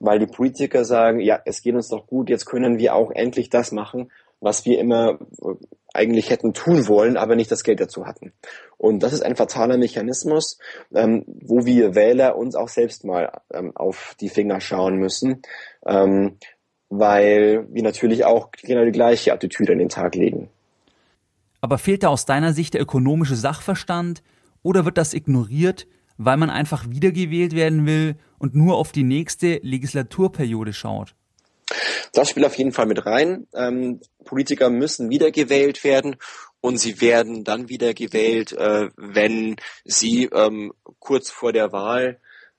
weil 0.00 0.18
die 0.18 0.26
Politiker 0.26 0.84
sagen, 0.84 1.20
ja, 1.20 1.40
es 1.44 1.62
geht 1.62 1.74
uns 1.74 1.88
doch 1.88 2.06
gut, 2.06 2.30
jetzt 2.30 2.46
können 2.46 2.78
wir 2.78 2.94
auch 2.94 3.10
endlich 3.10 3.50
das 3.50 3.72
machen, 3.72 4.10
was 4.40 4.64
wir 4.64 4.78
immer 4.78 5.18
eigentlich 5.92 6.30
hätten 6.30 6.52
tun 6.52 6.86
wollen, 6.86 7.16
aber 7.16 7.34
nicht 7.34 7.50
das 7.50 7.64
Geld 7.64 7.80
dazu 7.80 8.06
hatten. 8.06 8.32
Und 8.76 9.02
das 9.02 9.12
ist 9.12 9.22
ein 9.22 9.36
fataler 9.36 9.78
Mechanismus, 9.78 10.58
ähm, 10.94 11.24
wo 11.26 11.64
wir 11.64 11.94
Wähler 11.94 12.36
uns 12.36 12.54
auch 12.54 12.68
selbst 12.68 13.04
mal 13.04 13.32
ähm, 13.52 13.72
auf 13.74 14.14
die 14.20 14.28
Finger 14.28 14.60
schauen 14.60 14.96
müssen, 14.96 15.42
ähm, 15.86 16.36
weil 16.88 17.66
wir 17.70 17.82
natürlich 17.82 18.24
auch 18.24 18.50
genau 18.62 18.84
die 18.84 18.92
gleiche 18.92 19.32
Attitüde 19.32 19.72
an 19.72 19.78
den 19.78 19.88
Tag 19.88 20.14
legen. 20.14 20.48
Aber 21.60 21.78
fehlt 21.78 22.04
da 22.04 22.08
aus 22.08 22.24
deiner 22.24 22.52
Sicht 22.52 22.74
der 22.74 22.82
ökonomische 22.82 23.34
Sachverstand 23.34 24.22
oder 24.62 24.84
wird 24.84 24.98
das 24.98 25.14
ignoriert, 25.14 25.86
weil 26.18 26.36
man 26.36 26.50
einfach 26.50 26.84
wiedergewählt 26.90 27.54
werden 27.54 27.86
will 27.86 28.16
und 28.38 28.54
nur 28.54 28.76
auf 28.76 28.92
die 28.92 29.04
nächste 29.04 29.60
Legislaturperiode 29.62 30.72
schaut? 30.72 31.14
Das 32.12 32.30
spielt 32.30 32.46
auf 32.46 32.56
jeden 32.56 32.72
Fall 32.72 32.86
mit 32.86 33.06
rein. 33.06 33.46
Ähm, 33.54 34.00
Politiker 34.24 34.70
müssen 34.70 35.10
wiedergewählt 35.10 35.84
werden 35.84 36.16
und 36.60 36.78
sie 36.78 37.00
werden 37.00 37.44
dann 37.44 37.68
wiedergewählt, 37.68 38.52
äh, 38.52 38.88
wenn 38.96 39.56
sie 39.84 40.24
ähm, 40.24 40.72
kurz 40.98 41.30
vor 41.30 41.52
der 41.52 41.72
Wahl 41.72 42.18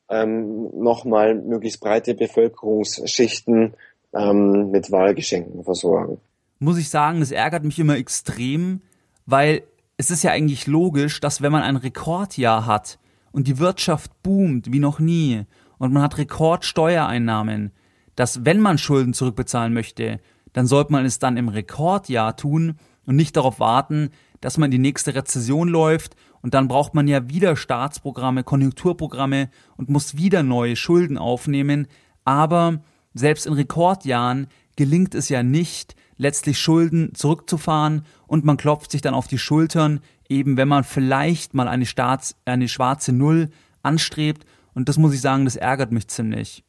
ähm, 0.09 0.69
nochmal 0.73 1.35
möglichst 1.35 1.81
breite 1.81 2.15
Bevölkerungsschichten 2.15 3.75
ähm, 4.13 4.71
mit 4.71 4.91
Wahlgeschenken 4.91 5.63
versorgen. 5.63 6.19
Muss 6.59 6.77
ich 6.77 6.89
sagen, 6.89 7.19
das 7.19 7.31
ärgert 7.31 7.63
mich 7.63 7.79
immer 7.79 7.97
extrem, 7.97 8.81
weil 9.25 9.63
es 9.97 10.11
ist 10.11 10.23
ja 10.23 10.31
eigentlich 10.31 10.67
logisch, 10.67 11.19
dass 11.19 11.41
wenn 11.41 11.51
man 11.51 11.61
ein 11.61 11.75
Rekordjahr 11.75 12.65
hat 12.65 12.99
und 13.31 13.47
die 13.47 13.59
Wirtschaft 13.59 14.11
boomt 14.23 14.71
wie 14.71 14.79
noch 14.79 14.99
nie 14.99 15.45
und 15.77 15.93
man 15.93 16.03
hat 16.03 16.17
Rekordsteuereinnahmen, 16.17 17.71
dass 18.15 18.45
wenn 18.45 18.59
man 18.59 18.77
Schulden 18.77 19.13
zurückbezahlen 19.13 19.73
möchte, 19.73 20.19
dann 20.53 20.67
sollte 20.67 20.91
man 20.91 21.05
es 21.05 21.19
dann 21.19 21.37
im 21.37 21.47
Rekordjahr 21.47 22.35
tun 22.35 22.75
und 23.05 23.15
nicht 23.15 23.37
darauf 23.37 23.59
warten, 23.59 24.09
dass 24.41 24.57
man 24.57 24.67
in 24.67 24.71
die 24.71 24.89
nächste 24.89 25.15
Rezession 25.15 25.67
läuft 25.67 26.15
und 26.41 26.53
dann 26.53 26.67
braucht 26.67 26.93
man 26.93 27.07
ja 27.07 27.29
wieder 27.29 27.55
Staatsprogramme, 27.55 28.43
Konjunkturprogramme 28.43 29.49
und 29.77 29.89
muss 29.89 30.17
wieder 30.17 30.43
neue 30.43 30.75
Schulden 30.75 31.17
aufnehmen. 31.17 31.87
Aber 32.23 32.81
selbst 33.13 33.45
in 33.45 33.53
Rekordjahren 33.53 34.47
gelingt 34.75 35.15
es 35.15 35.29
ja 35.29 35.43
nicht, 35.43 35.95
letztlich 36.17 36.59
Schulden 36.59 37.13
zurückzufahren 37.15 38.05
und 38.27 38.45
man 38.45 38.57
klopft 38.57 38.91
sich 38.91 39.01
dann 39.01 39.13
auf 39.13 39.27
die 39.27 39.37
Schultern, 39.37 40.01
eben 40.29 40.57
wenn 40.57 40.67
man 40.67 40.83
vielleicht 40.83 41.53
mal 41.53 41.67
eine, 41.67 41.85
Staats-, 41.85 42.35
eine 42.45 42.67
schwarze 42.67 43.11
Null 43.11 43.49
anstrebt. 43.81 44.45
Und 44.73 44.87
das 44.87 44.97
muss 44.97 45.13
ich 45.13 45.21
sagen, 45.21 45.45
das 45.45 45.55
ärgert 45.55 45.91
mich 45.91 46.07
ziemlich. 46.07 46.63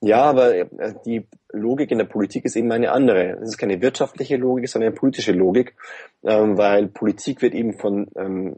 Ja, 0.00 0.22
aber 0.22 0.54
äh, 0.54 0.94
die 1.04 1.26
Logik 1.52 1.90
in 1.90 1.98
der 1.98 2.04
Politik 2.04 2.44
ist 2.44 2.54
eben 2.54 2.70
eine 2.70 2.92
andere. 2.92 3.38
Es 3.40 3.48
ist 3.48 3.58
keine 3.58 3.80
wirtschaftliche 3.80 4.36
Logik, 4.36 4.68
sondern 4.68 4.90
eine 4.90 4.96
politische 4.96 5.32
Logik, 5.32 5.74
ähm, 6.22 6.56
weil 6.56 6.86
Politik 6.86 7.42
wird 7.42 7.54
eben 7.54 7.72
von 7.72 8.06
ähm, 8.14 8.56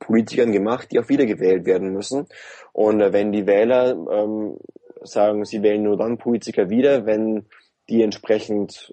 Politikern 0.00 0.50
gemacht, 0.50 0.88
die 0.90 0.98
auch 0.98 1.08
wiedergewählt 1.08 1.66
werden 1.66 1.92
müssen. 1.92 2.26
Und 2.72 3.00
äh, 3.00 3.12
wenn 3.12 3.30
die 3.30 3.46
Wähler 3.46 3.92
ähm, 4.10 4.56
sagen, 5.02 5.44
sie 5.44 5.62
wählen 5.62 5.84
nur 5.84 5.96
dann 5.96 6.18
Politiker 6.18 6.68
wieder, 6.70 7.06
wenn 7.06 7.46
die 7.88 8.02
entsprechend 8.02 8.92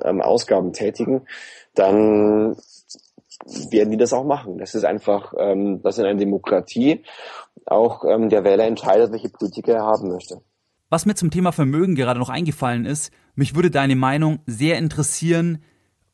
Ausgaben 0.00 0.72
tätigen, 0.72 1.26
dann 1.74 2.56
werden 3.70 3.90
die 3.90 3.96
das 3.96 4.12
auch 4.12 4.24
machen. 4.24 4.58
Das 4.58 4.74
ist 4.74 4.84
einfach, 4.84 5.34
ähm, 5.38 5.82
das 5.82 5.98
in 5.98 6.04
einer 6.04 6.18
Demokratie 6.18 7.04
auch 7.66 8.04
ähm, 8.04 8.28
der 8.28 8.44
Wähler 8.44 8.64
entscheidet, 8.66 9.12
welche 9.12 9.28
Politiker 9.28 9.74
er 9.74 9.84
haben 9.84 10.08
möchte. 10.08 10.40
Was 10.88 11.06
mir 11.06 11.14
zum 11.14 11.30
Thema 11.30 11.52
Vermögen 11.52 11.96
gerade 11.96 12.20
noch 12.20 12.28
eingefallen 12.28 12.84
ist, 12.84 13.10
mich 13.34 13.54
würde 13.54 13.70
deine 13.70 13.96
Meinung 13.96 14.38
sehr 14.46 14.78
interessieren. 14.78 15.62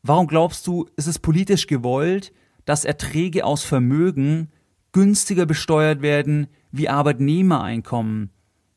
Warum 0.02 0.26
glaubst 0.26 0.66
du, 0.66 0.86
ist 0.96 1.06
es 1.06 1.18
politisch 1.18 1.66
gewollt, 1.66 2.32
dass 2.64 2.84
Erträge 2.84 3.44
aus 3.44 3.64
Vermögen 3.64 4.50
günstiger 4.92 5.46
besteuert 5.46 6.00
werden 6.02 6.48
wie 6.70 6.88
Arbeitnehmereinkommen? 6.88 8.30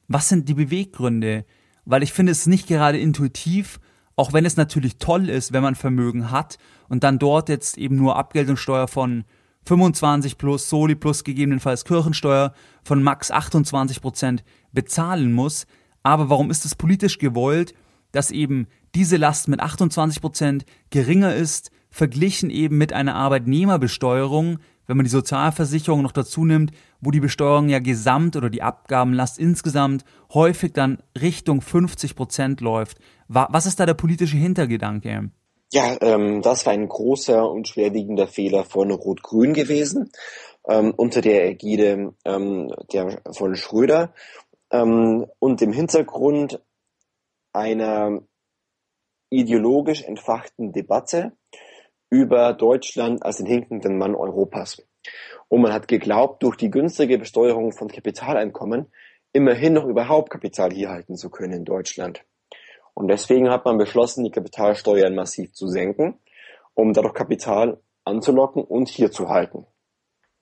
Was 0.08 0.30
sind 0.30 0.50
die 0.50 0.54
Beweggründe? 0.54 1.46
Weil 1.86 2.04
ich 2.04 2.14
finde 2.14 2.34
es 2.34 2.46
nicht 2.46 2.68
gerade 2.68 2.98
intuitiv, 2.98 3.80
auch 4.16 4.34
wenn 4.34 4.46
es 4.46 4.58
natürlich 4.58 4.98
toll 4.98 5.30
ist, 5.30 5.54
wenn 5.54 5.64
man 5.64 5.76
Vermögen 5.76 6.32
hat 6.32 6.58
und 6.88 7.04
dann 7.04 7.20
dort 7.20 7.50
jetzt 7.50 7.78
eben 7.78 7.96
nur 7.96 8.16
Abgeltungssteuer 8.16 8.88
von 8.88 9.26
25 9.66 10.38
plus, 10.38 10.70
Soli 10.70 10.96
plus 10.96 11.24
gegebenenfalls 11.24 11.86
Kirchensteuer 11.86 12.54
von 12.84 13.02
max 13.02 13.32
28 13.32 14.02
Prozent 14.02 14.44
bezahlen 14.72 15.34
muss, 15.34 15.66
aber 16.04 16.30
warum 16.30 16.52
ist 16.52 16.66
es 16.66 16.76
politisch 16.76 17.18
gewollt, 17.18 17.74
dass 18.12 18.32
eben 18.32 18.68
diese 18.94 19.18
Last 19.18 19.48
mit 19.48 19.60
28 19.60 20.22
Prozent 20.22 20.66
geringer 20.92 21.36
ist, 21.36 21.72
verglichen 21.90 22.50
eben 22.50 22.78
mit 22.78 22.94
einer 22.94 23.16
Arbeitnehmerbesteuerung, 23.16 24.60
wenn 24.88 24.98
man 24.98 25.04
die 25.04 25.10
Sozialversicherung 25.10 26.02
noch 26.02 26.12
dazu 26.12 26.46
nimmt, 26.46 26.72
wo 27.02 27.12
die 27.12 27.20
Besteuerung 27.20 27.70
ja 27.70 27.80
gesamt 27.80 28.36
oder 28.36 28.50
die 28.50 28.62
Abgabenlast 28.62 29.40
insgesamt 29.40 30.06
häufig 30.34 30.74
dann 30.74 31.00
Richtung 31.20 31.62
50 31.62 32.16
Prozent 32.16 32.62
läuft. 32.62 32.98
Was 33.28 33.66
ist 33.66 33.80
da 33.80 33.86
der 33.86 33.94
politische 33.94 34.38
Hintergedanke? 34.38 35.30
Ja, 35.74 35.98
ähm, 36.02 36.42
das 36.42 36.66
war 36.66 36.74
ein 36.74 36.88
großer 36.88 37.50
und 37.50 37.68
schwerwiegender 37.68 38.28
Fehler 38.28 38.64
von 38.64 38.92
Rot-Grün 38.92 39.54
gewesen, 39.54 40.12
ähm, 40.68 40.94
unter 40.96 41.22
der 41.22 41.50
Ägide 41.50 42.14
ähm, 42.24 42.72
der, 42.94 43.22
von 43.32 43.56
Schröder 43.56 44.14
ähm, 44.72 45.26
und 45.40 45.62
dem 45.62 45.74
Hintergrund 45.74 46.62
einer 47.52 48.22
ideologisch 49.30 50.04
entfachten 50.04 50.72
Debatte 50.72 51.34
über 52.10 52.54
Deutschland 52.54 53.24
als 53.24 53.38
den 53.38 53.46
hinkenden 53.48 53.98
Mann 53.98 54.16
Europas. 54.16 54.82
Und 55.48 55.62
man 55.62 55.74
hat 55.74 55.88
geglaubt, 55.88 56.44
durch 56.44 56.56
die 56.56 56.72
günstige 56.72 57.18
Besteuerung 57.18 57.72
von 57.72 57.88
Kapitaleinkommen 57.88 58.92
immerhin 59.34 59.74
noch 59.74 59.86
überhaupt 59.86 60.30
Kapital 60.30 60.72
hier 60.72 60.90
halten 60.90 61.16
zu 61.16 61.30
können 61.30 61.54
in 61.54 61.66
Deutschland. 61.66 62.24
Und 62.94 63.10
deswegen 63.10 63.50
hat 63.50 63.66
man 63.66 63.78
beschlossen, 63.78 64.24
die 64.24 64.32
Kapitalsteuern 64.32 65.14
massiv 65.14 65.52
zu 65.54 65.68
senken, 65.68 66.18
um 66.74 66.94
dadurch 66.94 67.14
Kapital 67.14 67.80
anzulocken 68.06 68.64
und 68.64 68.88
hier 68.88 69.12
zu 69.12 69.30
halten. 69.30 69.66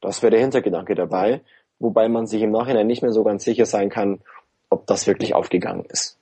Das 0.02 0.22
wäre 0.22 0.32
der 0.32 0.42
Hintergedanke 0.42 0.96
dabei 0.96 1.42
wobei 1.84 2.10
man 2.10 2.26
sich 2.26 2.42
im 2.42 2.52
Nachhinein 2.52 2.88
nicht 2.88 3.02
mehr 3.02 3.12
so 3.12 3.24
ganz 3.24 3.44
sicher 3.44 3.66
sein 3.66 3.90
kann, 3.90 4.22
ob 4.70 4.88
das 4.88 5.06
wirklich 5.06 5.36
aufgegangen 5.36 5.86
ist. 5.86 6.18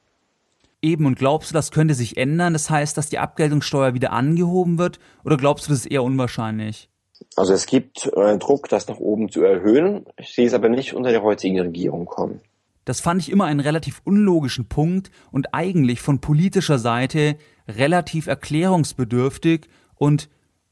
Eben, 0.82 1.06
und 1.06 1.18
glaubst 1.18 1.52
du, 1.52 1.54
das 1.54 1.72
könnte 1.72 1.94
sich 1.94 2.18
ändern? 2.18 2.54
Das 2.54 2.70
heißt, 2.70 2.98
dass 2.98 3.10
die 3.10 3.20
Abgeltungssteuer 3.20 3.94
wieder 3.94 4.12
angehoben 4.12 4.78
wird? 4.78 5.00
Oder 5.24 5.38
glaubst 5.38 5.68
du, 5.68 5.70
das 5.70 5.82
ist 5.82 5.92
eher 5.92 6.04
unwahrscheinlich? 6.04 6.90
Also 7.36 7.54
es 7.54 7.68
gibt 7.68 8.12
äh, 8.16 8.38
Druck, 8.38 8.68
das 8.68 8.88
nach 8.88 8.98
oben 8.98 9.30
zu 9.30 9.44
erhöhen. 9.44 10.06
Ich 10.18 10.34
sehe 10.34 10.48
es 10.48 10.54
aber 10.54 10.70
nicht 10.70 10.94
unter 10.94 11.12
der 11.12 11.22
heutigen 11.22 11.60
Regierung 11.60 12.06
kommen. 12.06 12.42
Das 12.86 13.00
fand 13.00 13.22
ich 13.22 13.32
immer 13.32 13.46
einen 13.46 13.60
relativ 13.60 14.02
unlogischen 14.06 14.68
Punkt 14.68 15.12
und 15.32 15.54
eigentlich 15.54 16.02
von 16.02 16.20
politischer 16.20 16.80
Seite 16.80 17.38
relativ 17.68 18.26
erklärungsbedürftig 18.26 19.68
und 19.96 20.30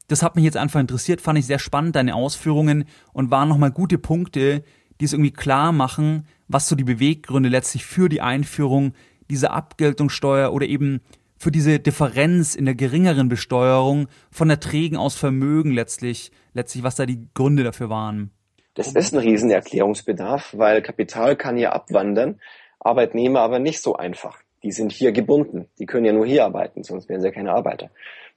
das 0.08 0.24
hat 0.24 0.34
mich 0.34 0.44
jetzt 0.44 0.56
einfach 0.56 0.80
interessiert, 0.80 1.20
fand 1.20 1.38
ich 1.38 1.46
sehr 1.46 1.60
spannend, 1.60 1.94
deine 1.94 2.16
Ausführungen 2.16 2.84
und 3.12 3.30
waren 3.30 3.48
nochmal 3.48 3.70
gute 3.70 3.96
Punkte, 3.96 4.64
die 5.00 5.04
es 5.04 5.12
irgendwie 5.12 5.30
klar 5.30 5.70
machen, 5.70 6.26
was 6.48 6.66
so 6.68 6.74
die 6.74 6.84
Beweggründe 6.84 7.48
letztlich 7.48 7.86
für 7.86 8.08
die 8.08 8.20
Einführung 8.20 8.92
dieser 9.30 9.52
Abgeltungssteuer 9.52 10.52
oder 10.52 10.66
eben 10.66 11.00
für 11.38 11.50
diese 11.50 11.78
Differenz 11.78 12.54
in 12.54 12.66
der 12.66 12.74
geringeren 12.74 13.28
Besteuerung 13.28 14.08
von 14.30 14.50
Erträgen 14.50 14.98
aus 14.98 15.14
Vermögen 15.16 15.72
letztlich, 15.72 16.32
letztlich, 16.52 16.84
was 16.84 16.96
da 16.96 17.06
die 17.06 17.28
Gründe 17.32 17.64
dafür 17.64 17.88
waren. 17.88 18.30
Das 18.74 18.92
ist 18.92 19.14
ein 19.14 19.20
riesen 19.20 19.50
Erklärungsbedarf, 19.50 20.54
weil 20.56 20.82
Kapital 20.82 21.36
kann 21.36 21.56
ja 21.56 21.72
abwandern, 21.72 22.40
Arbeitnehmer 22.78 23.40
aber 23.40 23.58
nicht 23.58 23.80
so 23.80 23.96
einfach. 23.96 24.38
Die 24.62 24.72
sind 24.72 24.92
hier 24.92 25.12
gebunden. 25.12 25.68
Die 25.78 25.86
können 25.86 26.04
ja 26.04 26.12
nur 26.12 26.26
hier 26.26 26.44
arbeiten, 26.44 26.82
sonst 26.82 27.08
wären 27.08 27.20
sie 27.20 27.28
ja 27.28 27.32
keine 27.32 27.52
Arbeiter. 27.52 27.90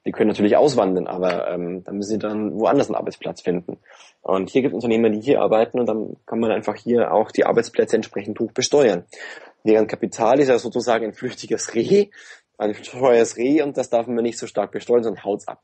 Die 0.05 0.11
können 0.11 0.29
natürlich 0.29 0.57
auswandern, 0.57 1.07
aber 1.07 1.49
ähm, 1.49 1.83
dann 1.83 1.95
müssen 1.95 2.11
sie 2.11 2.19
dann 2.19 2.59
woanders 2.59 2.87
einen 2.87 2.95
Arbeitsplatz 2.95 3.41
finden. 3.41 3.77
Und 4.21 4.49
hier 4.49 4.61
gibt 4.61 4.73
es 4.73 4.75
Unternehmer, 4.75 5.09
die 5.09 5.21
hier 5.21 5.41
arbeiten 5.41 5.79
und 5.79 5.85
dann 5.85 6.17
kann 6.25 6.39
man 6.39 6.51
einfach 6.51 6.75
hier 6.75 7.13
auch 7.13 7.31
die 7.31 7.45
Arbeitsplätze 7.45 7.95
entsprechend 7.95 8.39
hoch 8.39 8.51
besteuern. 8.51 9.05
Während 9.63 9.89
Kapital 9.89 10.39
ist 10.39 10.49
ja 10.49 10.59
sozusagen 10.59 11.05
ein 11.05 11.13
flüchtiges 11.13 11.73
Reh, 11.73 12.09
ein 12.57 12.73
teures 12.73 13.37
Reh 13.37 13.61
und 13.61 13.77
das 13.77 13.89
darf 13.89 14.07
man 14.07 14.23
nicht 14.23 14.37
so 14.37 14.47
stark 14.47 14.71
besteuern, 14.71 15.03
sondern 15.03 15.23
haut's 15.23 15.47
ab. 15.47 15.63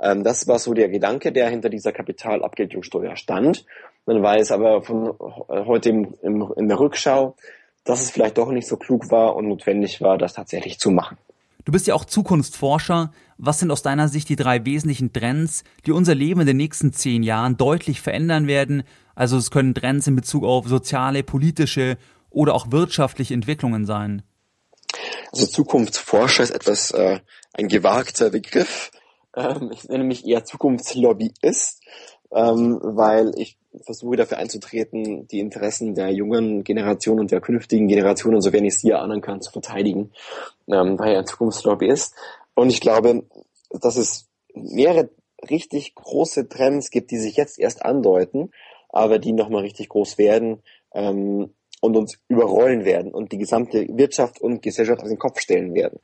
Ähm, 0.00 0.22
das 0.22 0.46
war 0.46 0.58
so 0.58 0.74
der 0.74 0.88
Gedanke, 0.88 1.32
der 1.32 1.48
hinter 1.48 1.70
dieser 1.70 1.92
Kapitalabgeltungssteuer 1.92 3.16
stand. 3.16 3.64
Man 4.04 4.22
weiß 4.22 4.52
aber 4.52 4.82
von 4.82 5.14
heute 5.48 5.90
im, 5.90 6.14
im, 6.22 6.52
in 6.56 6.68
der 6.68 6.78
Rückschau, 6.78 7.36
dass 7.84 8.00
es 8.00 8.10
vielleicht 8.10 8.38
doch 8.38 8.50
nicht 8.50 8.68
so 8.68 8.76
klug 8.76 9.10
war 9.10 9.34
und 9.34 9.48
notwendig 9.48 10.00
war, 10.00 10.18
das 10.18 10.34
tatsächlich 10.34 10.78
zu 10.78 10.90
machen. 10.90 11.18
Du 11.64 11.72
bist 11.72 11.86
ja 11.86 11.94
auch 11.94 12.04
Zukunftsforscher. 12.04 13.12
Was 13.38 13.58
sind 13.58 13.70
aus 13.70 13.82
deiner 13.82 14.08
Sicht 14.08 14.28
die 14.28 14.36
drei 14.36 14.64
wesentlichen 14.64 15.12
Trends, 15.12 15.64
die 15.86 15.92
unser 15.92 16.14
Leben 16.14 16.40
in 16.40 16.46
den 16.46 16.56
nächsten 16.56 16.92
zehn 16.92 17.22
Jahren 17.22 17.56
deutlich 17.56 18.00
verändern 18.00 18.46
werden? 18.46 18.82
Also 19.14 19.36
es 19.36 19.50
können 19.50 19.74
Trends 19.74 20.06
in 20.06 20.16
Bezug 20.16 20.44
auf 20.44 20.68
soziale, 20.68 21.22
politische 21.22 21.98
oder 22.30 22.54
auch 22.54 22.70
wirtschaftliche 22.70 23.34
Entwicklungen 23.34 23.84
sein. 23.84 24.22
Also 25.32 25.46
Zukunftsforscher 25.46 26.42
ist 26.42 26.50
etwas 26.50 26.90
äh, 26.90 27.20
ein 27.54 27.68
gewagter 27.68 28.30
Begriff. 28.30 28.90
Ähm, 29.34 29.70
ich 29.72 29.84
nenne 29.84 30.04
mich 30.04 30.26
eher 30.26 30.44
Zukunftslobbyist, 30.44 31.80
ähm, 32.32 32.80
weil 32.82 33.32
ich 33.36 33.58
versuche 33.80 34.16
dafür 34.16 34.38
einzutreten, 34.38 35.26
die 35.28 35.40
Interessen 35.40 35.94
der 35.94 36.10
jungen 36.10 36.64
Generation 36.64 37.20
und 37.20 37.30
der 37.30 37.40
künftigen 37.40 37.88
Generation, 37.88 38.34
und 38.34 38.42
so 38.42 38.52
wenn 38.52 38.64
ich 38.64 38.78
sie 38.78 38.90
erahnen 38.90 39.20
kann, 39.20 39.40
zu 39.40 39.50
verteidigen, 39.50 40.12
ähm, 40.68 40.98
weil 40.98 41.12
er 41.12 41.20
ein 41.20 41.26
Zukunftslobbyist. 41.26 42.14
Und 42.54 42.70
ich 42.70 42.80
glaube, 42.80 43.24
dass 43.70 43.96
es 43.96 44.28
mehrere 44.54 45.10
richtig 45.48 45.94
große 45.94 46.48
Trends 46.48 46.90
gibt, 46.90 47.10
die 47.10 47.18
sich 47.18 47.36
jetzt 47.36 47.58
erst 47.58 47.84
andeuten, 47.84 48.50
aber 48.88 49.18
die 49.18 49.32
nochmal 49.32 49.62
richtig 49.62 49.88
groß 49.88 50.18
werden 50.18 50.62
ähm, 50.94 51.54
und 51.80 51.96
uns 51.96 52.18
überrollen 52.28 52.84
werden 52.84 53.12
und 53.12 53.32
die 53.32 53.38
gesamte 53.38 53.86
Wirtschaft 53.88 54.40
und 54.40 54.62
Gesellschaft 54.62 55.02
auf 55.02 55.08
den 55.08 55.18
Kopf 55.18 55.40
stellen 55.40 55.74
werden. 55.74 55.98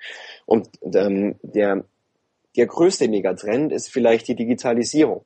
Und 0.46 0.68
ähm, 0.83 1.37
der, 1.42 1.85
der 2.57 2.66
größte 2.66 3.09
Megatrend 3.09 3.72
ist 3.72 3.88
vielleicht 3.90 4.26
die 4.26 4.35
Digitalisierung. 4.35 5.24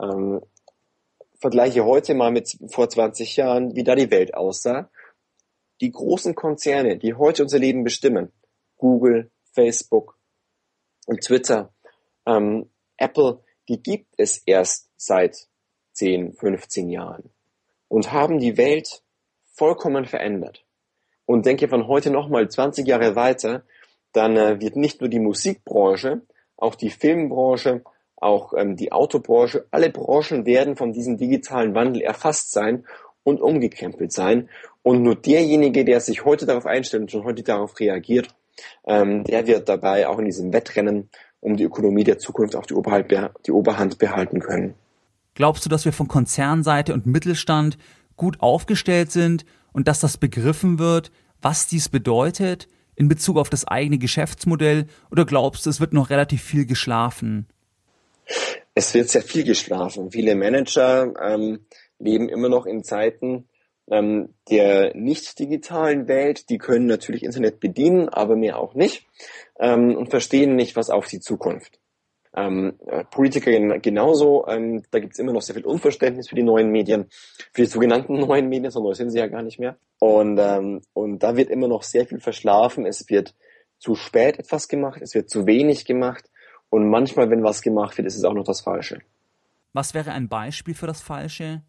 Ähm, 0.00 0.40
vergleiche 1.40 1.84
heute 1.84 2.14
mal 2.14 2.30
mit 2.30 2.56
vor 2.68 2.88
20 2.88 3.36
Jahren, 3.36 3.74
wie 3.74 3.84
da 3.84 3.94
die 3.94 4.10
Welt 4.10 4.34
aussah. 4.34 4.90
Die 5.80 5.90
großen 5.90 6.34
Konzerne, 6.34 6.98
die 6.98 7.14
heute 7.14 7.42
unser 7.42 7.58
Leben 7.58 7.82
bestimmen, 7.82 8.32
Google, 8.76 9.30
Facebook 9.52 10.18
und 11.06 11.22
Twitter, 11.22 11.72
ähm, 12.26 12.68
Apple, 12.98 13.42
die 13.68 13.82
gibt 13.82 14.14
es 14.18 14.38
erst 14.44 14.90
seit 14.96 15.48
10, 15.92 16.34
15 16.34 16.90
Jahren 16.90 17.30
und 17.88 18.12
haben 18.12 18.38
die 18.38 18.56
Welt 18.58 19.02
vollkommen 19.52 20.04
verändert. 20.04 20.64
Und 21.24 21.46
denke 21.46 21.68
von 21.68 21.86
heute 21.86 22.10
nochmal 22.10 22.50
20 22.50 22.86
Jahre 22.86 23.16
weiter, 23.16 23.64
dann 24.12 24.36
äh, 24.36 24.60
wird 24.60 24.76
nicht 24.76 25.00
nur 25.00 25.08
die 25.08 25.20
Musikbranche, 25.20 26.22
auch 26.56 26.74
die 26.74 26.90
Filmbranche, 26.90 27.82
auch 28.20 28.52
ähm, 28.56 28.76
die 28.76 28.92
Autobranche, 28.92 29.66
alle 29.70 29.90
Branchen 29.90 30.46
werden 30.46 30.76
von 30.76 30.92
diesem 30.92 31.16
digitalen 31.16 31.74
Wandel 31.74 32.02
erfasst 32.02 32.52
sein 32.52 32.84
und 33.24 33.40
umgekrempelt 33.40 34.12
sein. 34.12 34.48
Und 34.82 35.02
nur 35.02 35.16
derjenige, 35.16 35.84
der 35.84 36.00
sich 36.00 36.24
heute 36.24 36.46
darauf 36.46 36.66
einstellt 36.66 37.02
und 37.02 37.10
schon 37.10 37.24
heute 37.24 37.42
darauf 37.42 37.78
reagiert, 37.80 38.28
ähm, 38.86 39.24
der 39.24 39.46
wird 39.46 39.68
dabei 39.68 40.06
auch 40.08 40.18
in 40.18 40.26
diesem 40.26 40.52
Wettrennen 40.52 41.08
um 41.40 41.56
die 41.56 41.64
Ökonomie 41.64 42.04
der 42.04 42.18
Zukunft 42.18 42.54
auch 42.54 42.66
die 42.66 42.74
Oberhand, 42.74 43.10
die 43.46 43.52
Oberhand 43.52 43.98
behalten 43.98 44.40
können. 44.40 44.74
Glaubst 45.34 45.64
du, 45.64 45.70
dass 45.70 45.86
wir 45.86 45.92
von 45.92 46.08
Konzernseite 46.08 46.92
und 46.92 47.06
Mittelstand 47.06 47.78
gut 48.16 48.40
aufgestellt 48.40 49.10
sind 49.10 49.46
und 49.72 49.88
dass 49.88 50.00
das 50.00 50.18
begriffen 50.18 50.78
wird, 50.78 51.10
was 51.40 51.66
dies 51.66 51.88
bedeutet 51.88 52.68
in 52.94 53.08
Bezug 53.08 53.38
auf 53.38 53.48
das 53.48 53.66
eigene 53.66 53.96
Geschäftsmodell? 53.96 54.86
Oder 55.10 55.24
glaubst 55.24 55.64
du, 55.64 55.70
es 55.70 55.80
wird 55.80 55.94
noch 55.94 56.10
relativ 56.10 56.42
viel 56.42 56.66
geschlafen? 56.66 57.46
Es 58.74 58.94
wird 58.94 59.08
sehr 59.08 59.22
viel 59.22 59.44
geschlafen. 59.44 60.10
Viele 60.10 60.34
Manager 60.36 61.12
ähm, 61.20 61.66
leben 61.98 62.28
immer 62.28 62.48
noch 62.48 62.66
in 62.66 62.84
Zeiten 62.84 63.48
ähm, 63.90 64.34
der 64.50 64.96
nicht 64.96 65.38
digitalen 65.38 66.08
Welt. 66.08 66.48
Die 66.48 66.58
können 66.58 66.86
natürlich 66.86 67.24
Internet 67.24 67.60
bedienen, 67.60 68.08
aber 68.08 68.36
mehr 68.36 68.58
auch 68.58 68.74
nicht 68.74 69.06
ähm, 69.58 69.96
und 69.96 70.10
verstehen 70.10 70.54
nicht, 70.56 70.76
was 70.76 70.90
auf 70.90 71.06
sie 71.06 71.20
Zukunft. 71.20 71.78
Ähm, 72.36 72.78
äh, 72.86 73.02
Politiker 73.04 73.50
genauso, 73.80 74.46
ähm, 74.46 74.84
da 74.92 75.00
gibt 75.00 75.14
es 75.14 75.18
immer 75.18 75.32
noch 75.32 75.42
sehr 75.42 75.56
viel 75.56 75.64
Unverständnis 75.64 76.28
für 76.28 76.36
die 76.36 76.44
neuen 76.44 76.70
Medien, 76.70 77.06
für 77.52 77.62
die 77.62 77.66
sogenannten 77.66 78.14
neuen 78.20 78.48
Medien, 78.48 78.70
so 78.70 78.80
neu 78.80 78.94
sind 78.94 79.10
sie 79.10 79.18
ja 79.18 79.26
gar 79.26 79.42
nicht 79.42 79.58
mehr. 79.58 79.76
Und, 79.98 80.38
ähm, 80.38 80.82
und 80.92 81.24
da 81.24 81.36
wird 81.36 81.50
immer 81.50 81.66
noch 81.66 81.82
sehr 81.82 82.06
viel 82.06 82.20
verschlafen, 82.20 82.86
es 82.86 83.08
wird 83.08 83.34
zu 83.78 83.96
spät 83.96 84.38
etwas 84.38 84.68
gemacht, 84.68 85.00
es 85.02 85.14
wird 85.14 85.28
zu 85.28 85.46
wenig 85.46 85.84
gemacht 85.84 86.30
und 86.70 86.88
manchmal, 86.88 87.30
wenn 87.30 87.42
was 87.42 87.62
gemacht 87.62 87.98
wird, 87.98 88.06
ist 88.06 88.16
es 88.16 88.24
auch 88.24 88.32
noch 88.32 88.44
das 88.44 88.60
Falsche. 88.60 89.00
Was 89.72 89.92
wäre 89.92 90.12
ein 90.12 90.28
Beispiel 90.28 90.74
für 90.74 90.86
das 90.86 91.00
Falsche? 91.00 91.62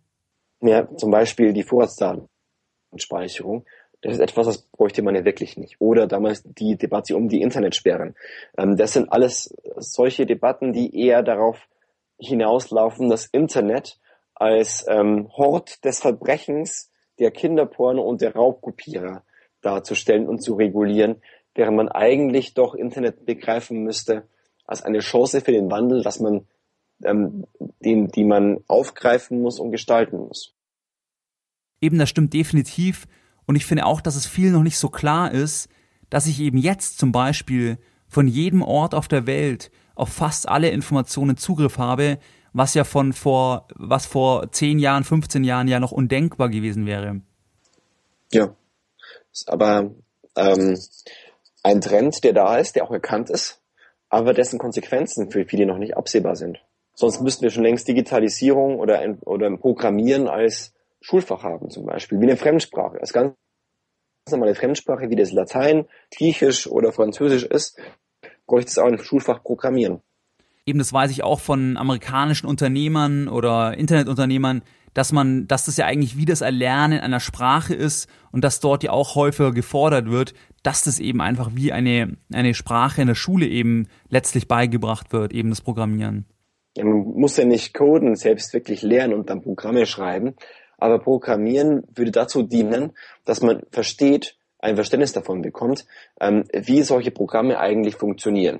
Ja, 0.61 0.87
zum 0.95 1.11
Beispiel 1.11 1.53
die 1.53 1.63
Vorratsdatenspeicherung. 1.63 3.65
Das 4.01 4.13
ist 4.13 4.19
etwas, 4.19 4.47
das 4.47 4.61
bräuchte 4.61 5.03
man 5.03 5.15
ja 5.15 5.25
wirklich 5.25 5.57
nicht. 5.57 5.79
Oder 5.79 6.07
damals 6.07 6.43
die 6.43 6.77
Debatte 6.77 7.15
um 7.15 7.29
die 7.29 7.41
Internetsperren. 7.41 8.15
Ähm, 8.57 8.77
das 8.77 8.93
sind 8.93 9.11
alles 9.11 9.55
solche 9.77 10.25
Debatten, 10.25 10.73
die 10.73 10.99
eher 10.99 11.23
darauf 11.23 11.67
hinauslaufen, 12.17 13.09
das 13.09 13.25
Internet 13.25 13.99
als 14.35 14.85
ähm, 14.87 15.29
Hort 15.35 15.83
des 15.85 15.99
Verbrechens, 15.99 16.91
der 17.19 17.31
Kinderporno 17.31 18.01
und 18.01 18.21
der 18.21 18.33
Raubkopierer 18.33 19.23
darzustellen 19.61 20.27
und 20.27 20.41
zu 20.41 20.55
regulieren, 20.55 21.21
während 21.53 21.77
man 21.77 21.89
eigentlich 21.89 22.55
doch 22.55 22.73
Internet 22.73 23.25
begreifen 23.25 23.83
müsste 23.83 24.27
als 24.65 24.83
eine 24.83 24.99
Chance 24.99 25.41
für 25.41 25.51
den 25.51 25.69
Wandel, 25.69 26.03
dass 26.03 26.19
man 26.19 26.47
ähm, 27.03 27.45
den, 27.79 28.07
die 28.09 28.23
man 28.23 28.59
aufgreifen 28.67 29.41
muss 29.41 29.59
und 29.59 29.71
gestalten 29.71 30.17
muss. 30.17 30.53
Eben, 31.81 31.97
das 31.97 32.09
stimmt 32.09 32.33
definitiv. 32.33 33.07
Und 33.45 33.55
ich 33.55 33.65
finde 33.65 33.85
auch, 33.85 34.01
dass 34.01 34.15
es 34.15 34.27
vielen 34.27 34.53
noch 34.53 34.63
nicht 34.63 34.77
so 34.77 34.89
klar 34.89 35.31
ist, 35.31 35.67
dass 36.09 36.27
ich 36.27 36.39
eben 36.39 36.57
jetzt 36.57 36.99
zum 36.99 37.11
Beispiel 37.11 37.79
von 38.07 38.27
jedem 38.27 38.61
Ort 38.61 38.93
auf 38.93 39.07
der 39.07 39.25
Welt 39.25 39.71
auf 39.95 40.09
fast 40.09 40.47
alle 40.47 40.69
Informationen 40.69 41.37
Zugriff 41.37 41.77
habe, 41.77 42.19
was 42.53 42.73
ja 42.73 42.83
von 42.83 43.13
vor, 43.13 43.67
was 43.75 44.05
vor 44.05 44.51
10 44.51 44.79
Jahren, 44.79 45.03
15 45.03 45.43
Jahren 45.43 45.67
ja 45.67 45.79
noch 45.79 45.91
undenkbar 45.91 46.49
gewesen 46.49 46.85
wäre. 46.85 47.21
Ja. 48.31 48.55
Aber 49.47 49.91
ähm, 50.35 50.77
ein 51.63 51.81
Trend, 51.81 52.23
der 52.23 52.33
da 52.33 52.57
ist, 52.57 52.75
der 52.75 52.83
auch 52.83 52.91
erkannt 52.91 53.29
ist, 53.29 53.60
aber 54.11 54.33
dessen 54.33 54.59
Konsequenzen 54.59 55.31
für 55.31 55.45
viele 55.45 55.65
noch 55.65 55.77
nicht 55.77 55.97
absehbar 55.97 56.35
sind. 56.35 56.61
Sonst 56.93 57.21
müssten 57.21 57.43
wir 57.43 57.49
schon 57.49 57.63
längst 57.63 57.87
Digitalisierung 57.87 58.77
oder, 58.77 58.99
ein, 58.99 59.19
oder 59.19 59.49
Programmieren 59.57 60.27
als 60.27 60.73
Schulfach 60.99 61.43
haben 61.43 61.69
zum 61.69 61.85
Beispiel, 61.85 62.19
wie 62.19 62.25
eine 62.25 62.37
Fremdsprache. 62.37 62.99
Als 62.99 63.13
ganz 63.13 63.33
normale 64.29 64.53
Fremdsprache, 64.53 65.09
wie 65.09 65.15
das 65.15 65.31
Latein, 65.31 65.85
Griechisch 66.15 66.67
oder 66.67 66.91
Französisch 66.91 67.43
ist, 67.43 67.79
bräuchte 68.45 68.69
es 68.69 68.77
auch 68.77 68.85
ein 68.85 68.99
Schulfach 68.99 69.41
Programmieren. 69.41 70.01
Eben 70.65 70.77
das 70.77 70.93
weiß 70.93 71.09
ich 71.09 71.23
auch 71.23 71.39
von 71.39 71.77
amerikanischen 71.77 72.47
Unternehmern 72.47 73.29
oder 73.29 73.77
Internetunternehmern, 73.77 74.61
dass 74.93 75.11
man, 75.11 75.47
dass 75.47 75.65
das 75.65 75.77
ja 75.77 75.85
eigentlich 75.85 76.17
wie 76.17 76.25
das 76.25 76.41
Erlernen 76.41 76.99
einer 76.99 77.19
Sprache 77.19 77.73
ist 77.73 78.09
und 78.31 78.43
dass 78.43 78.59
dort 78.59 78.83
ja 78.83 78.91
auch 78.91 79.15
häufiger 79.15 79.51
gefordert 79.51 80.09
wird, 80.09 80.33
dass 80.63 80.83
das 80.83 80.99
eben 80.99 81.21
einfach 81.21 81.51
wie 81.53 81.71
eine, 81.71 82.17
eine 82.33 82.53
Sprache 82.53 83.01
in 83.01 83.07
der 83.07 83.15
Schule 83.15 83.47
eben 83.47 83.87
letztlich 84.09 84.47
beigebracht 84.47 85.13
wird, 85.13 85.33
eben 85.33 85.49
das 85.49 85.61
Programmieren. 85.61 86.25
Ja, 86.77 86.85
man 86.85 87.03
muss 87.03 87.37
ja 87.37 87.45
nicht 87.45 87.73
coden, 87.73 88.15
selbst 88.15 88.53
wirklich 88.53 88.81
lernen 88.81 89.13
und 89.13 89.29
dann 89.29 89.41
Programme 89.41 89.85
schreiben, 89.85 90.35
aber 90.77 90.99
Programmieren 90.99 91.83
würde 91.93 92.11
dazu 92.11 92.43
dienen, 92.43 92.91
dass 93.25 93.41
man 93.41 93.63
versteht, 93.71 94.37
ein 94.59 94.75
Verständnis 94.75 95.11
davon 95.11 95.41
bekommt, 95.41 95.85
ähm, 96.19 96.43
wie 96.53 96.83
solche 96.83 97.11
Programme 97.11 97.59
eigentlich 97.59 97.95
funktionieren. 97.95 98.59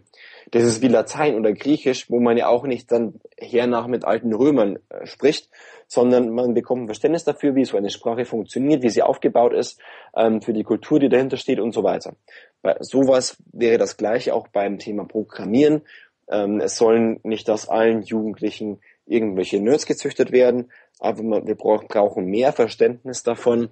Das 0.51 0.63
ist 0.63 0.81
wie 0.81 0.89
Latein 0.89 1.35
oder 1.35 1.53
Griechisch, 1.53 2.09
wo 2.09 2.19
man 2.19 2.37
ja 2.37 2.47
auch 2.47 2.65
nicht 2.65 2.91
dann 2.91 3.21
hernach 3.37 3.87
mit 3.87 4.03
alten 4.03 4.33
Römern 4.33 4.79
äh, 4.89 5.05
spricht, 5.05 5.49
sondern 5.87 6.29
man 6.29 6.53
bekommt 6.53 6.83
ein 6.83 6.87
Verständnis 6.87 7.23
dafür, 7.23 7.55
wie 7.55 7.65
so 7.65 7.77
eine 7.77 7.89
Sprache 7.89 8.25
funktioniert, 8.25 8.83
wie 8.83 8.89
sie 8.89 9.01
aufgebaut 9.01 9.53
ist, 9.53 9.79
ähm, 10.15 10.41
für 10.41 10.53
die 10.53 10.63
Kultur, 10.63 10.99
die 10.99 11.09
dahinter 11.09 11.37
steht 11.37 11.59
und 11.59 11.73
so 11.73 11.83
weiter. 11.83 12.15
Bei 12.61 12.75
sowas 12.81 13.37
wäre 13.53 13.77
das 13.77 13.97
gleiche 13.97 14.33
auch 14.33 14.47
beim 14.49 14.77
Thema 14.77 15.05
Programmieren. 15.05 15.81
Ähm, 16.29 16.59
es 16.59 16.75
sollen 16.75 17.19
nicht 17.23 17.49
aus 17.49 17.69
allen 17.69 18.03
Jugendlichen 18.03 18.79
irgendwelche 19.05 19.59
Nerds 19.59 19.85
gezüchtet 19.85 20.31
werden, 20.31 20.71
aber 20.99 21.45
wir 21.45 21.55
brauchen 21.55 22.25
mehr 22.25 22.53
Verständnis 22.53 23.23
davon, 23.23 23.69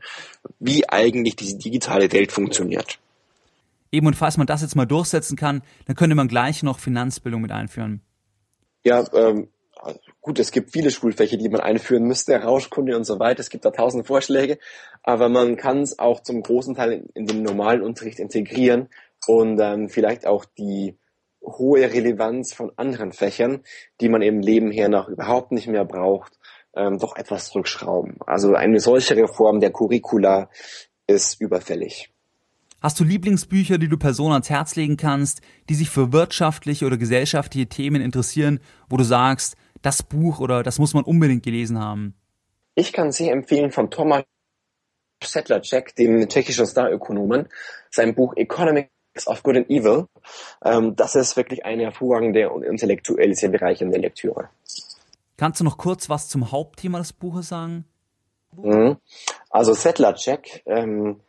wie 0.59 0.89
eigentlich 0.89 1.35
diese 1.35 1.57
digitale 1.57 2.11
Welt 2.11 2.31
funktioniert. 2.31 2.99
Eben 3.91 4.07
und 4.07 4.15
falls 4.15 4.37
man 4.37 4.47
das 4.47 4.61
jetzt 4.61 4.75
mal 4.75 4.85
durchsetzen 4.85 5.35
kann, 5.35 5.61
dann 5.85 5.95
könnte 5.95 6.15
man 6.15 6.27
gleich 6.27 6.63
noch 6.63 6.79
Finanzbildung 6.79 7.41
mit 7.41 7.51
einführen. 7.51 8.01
Ja, 8.83 9.03
ähm, 9.13 9.49
gut, 10.21 10.39
es 10.39 10.51
gibt 10.51 10.71
viele 10.71 10.91
Schulfächer, 10.91 11.37
die 11.37 11.49
man 11.49 11.61
einführen 11.61 12.03
müsste, 12.03 12.35
Rauschkunde 12.35 12.95
und 12.95 13.05
so 13.05 13.19
weiter. 13.19 13.39
Es 13.39 13.49
gibt 13.49 13.65
da 13.65 13.71
tausend 13.71 14.07
Vorschläge, 14.07 14.59
aber 15.03 15.29
man 15.29 15.57
kann 15.57 15.81
es 15.81 15.99
auch 15.99 16.21
zum 16.21 16.41
großen 16.43 16.75
Teil 16.75 17.05
in 17.13 17.25
den 17.25 17.43
normalen 17.43 17.81
Unterricht 17.81 18.19
integrieren 18.19 18.89
und 19.27 19.59
ähm, 19.59 19.89
vielleicht 19.89 20.27
auch 20.27 20.45
die 20.45 20.97
hohe 21.41 21.81
Relevanz 21.81 22.53
von 22.53 22.71
anderen 22.75 23.11
Fächern, 23.11 23.63
die 24.01 24.09
man 24.09 24.21
im 24.21 24.41
Leben 24.41 24.71
her 24.71 24.89
noch 24.89 25.07
überhaupt 25.07 25.51
nicht 25.51 25.67
mehr 25.67 25.85
braucht, 25.85 26.37
ähm, 26.75 26.99
doch 26.99 27.15
etwas 27.15 27.49
zurückschrauben. 27.49 28.17
Also 28.25 28.53
eine 28.53 28.79
solche 28.79 29.15
Reform 29.15 29.59
der 29.59 29.71
Curricula 29.71 30.49
ist 31.07 31.41
überfällig. 31.41 32.11
Hast 32.81 32.99
du 32.99 33.03
Lieblingsbücher, 33.03 33.77
die 33.77 33.89
du 33.89 33.97
Personen 33.97 34.33
ans 34.33 34.49
Herz 34.49 34.75
legen 34.75 34.95
kannst, 34.95 35.41
die 35.67 35.75
sich 35.75 35.89
für 35.89 36.13
wirtschaftliche 36.13 36.85
oder 36.85 36.97
gesellschaftliche 36.97 37.67
Themen 37.67 38.01
interessieren, 38.01 38.59
wo 38.89 38.95
du 38.95 39.03
sagst, 39.03 39.57
das 39.81 40.03
Buch 40.03 40.39
oder 40.39 40.63
das 40.63 40.79
muss 40.79 40.93
man 40.93 41.03
unbedingt 41.03 41.43
gelesen 41.43 41.79
haben? 41.79 42.15
Ich 42.75 42.93
kann 42.93 43.11
sehr 43.11 43.33
empfehlen 43.33 43.71
von 43.71 43.89
Thomas 43.89 44.23
Sedlacek, 45.21 45.95
dem 45.95 46.29
tschechischen 46.29 46.65
Starökonomen, 46.65 47.49
sein 47.89 48.15
Buch 48.15 48.33
Economic 48.37 48.89
of 49.25 49.43
Good 49.43 49.57
and 49.57 49.69
Evil. 49.69 50.05
Ähm, 50.63 50.95
das 50.95 51.15
ist 51.15 51.35
wirklich 51.35 51.65
eine 51.65 51.83
hervorragende 51.83 52.49
und 52.49 52.63
intellektuell 52.63 53.35
sehr 53.35 53.49
bereichernde 53.49 53.97
Lektüre. 53.97 54.49
Kannst 55.35 55.59
du 55.59 55.65
noch 55.65 55.77
kurz 55.77 56.09
was 56.09 56.29
zum 56.29 56.51
Hauptthema 56.51 56.99
des 56.99 57.11
Buches 57.11 57.49
sagen? 57.49 57.85
Mhm. 58.55 58.97
Also 59.49 59.73
Settler-Check 59.73 60.63
ähm, 60.65 61.21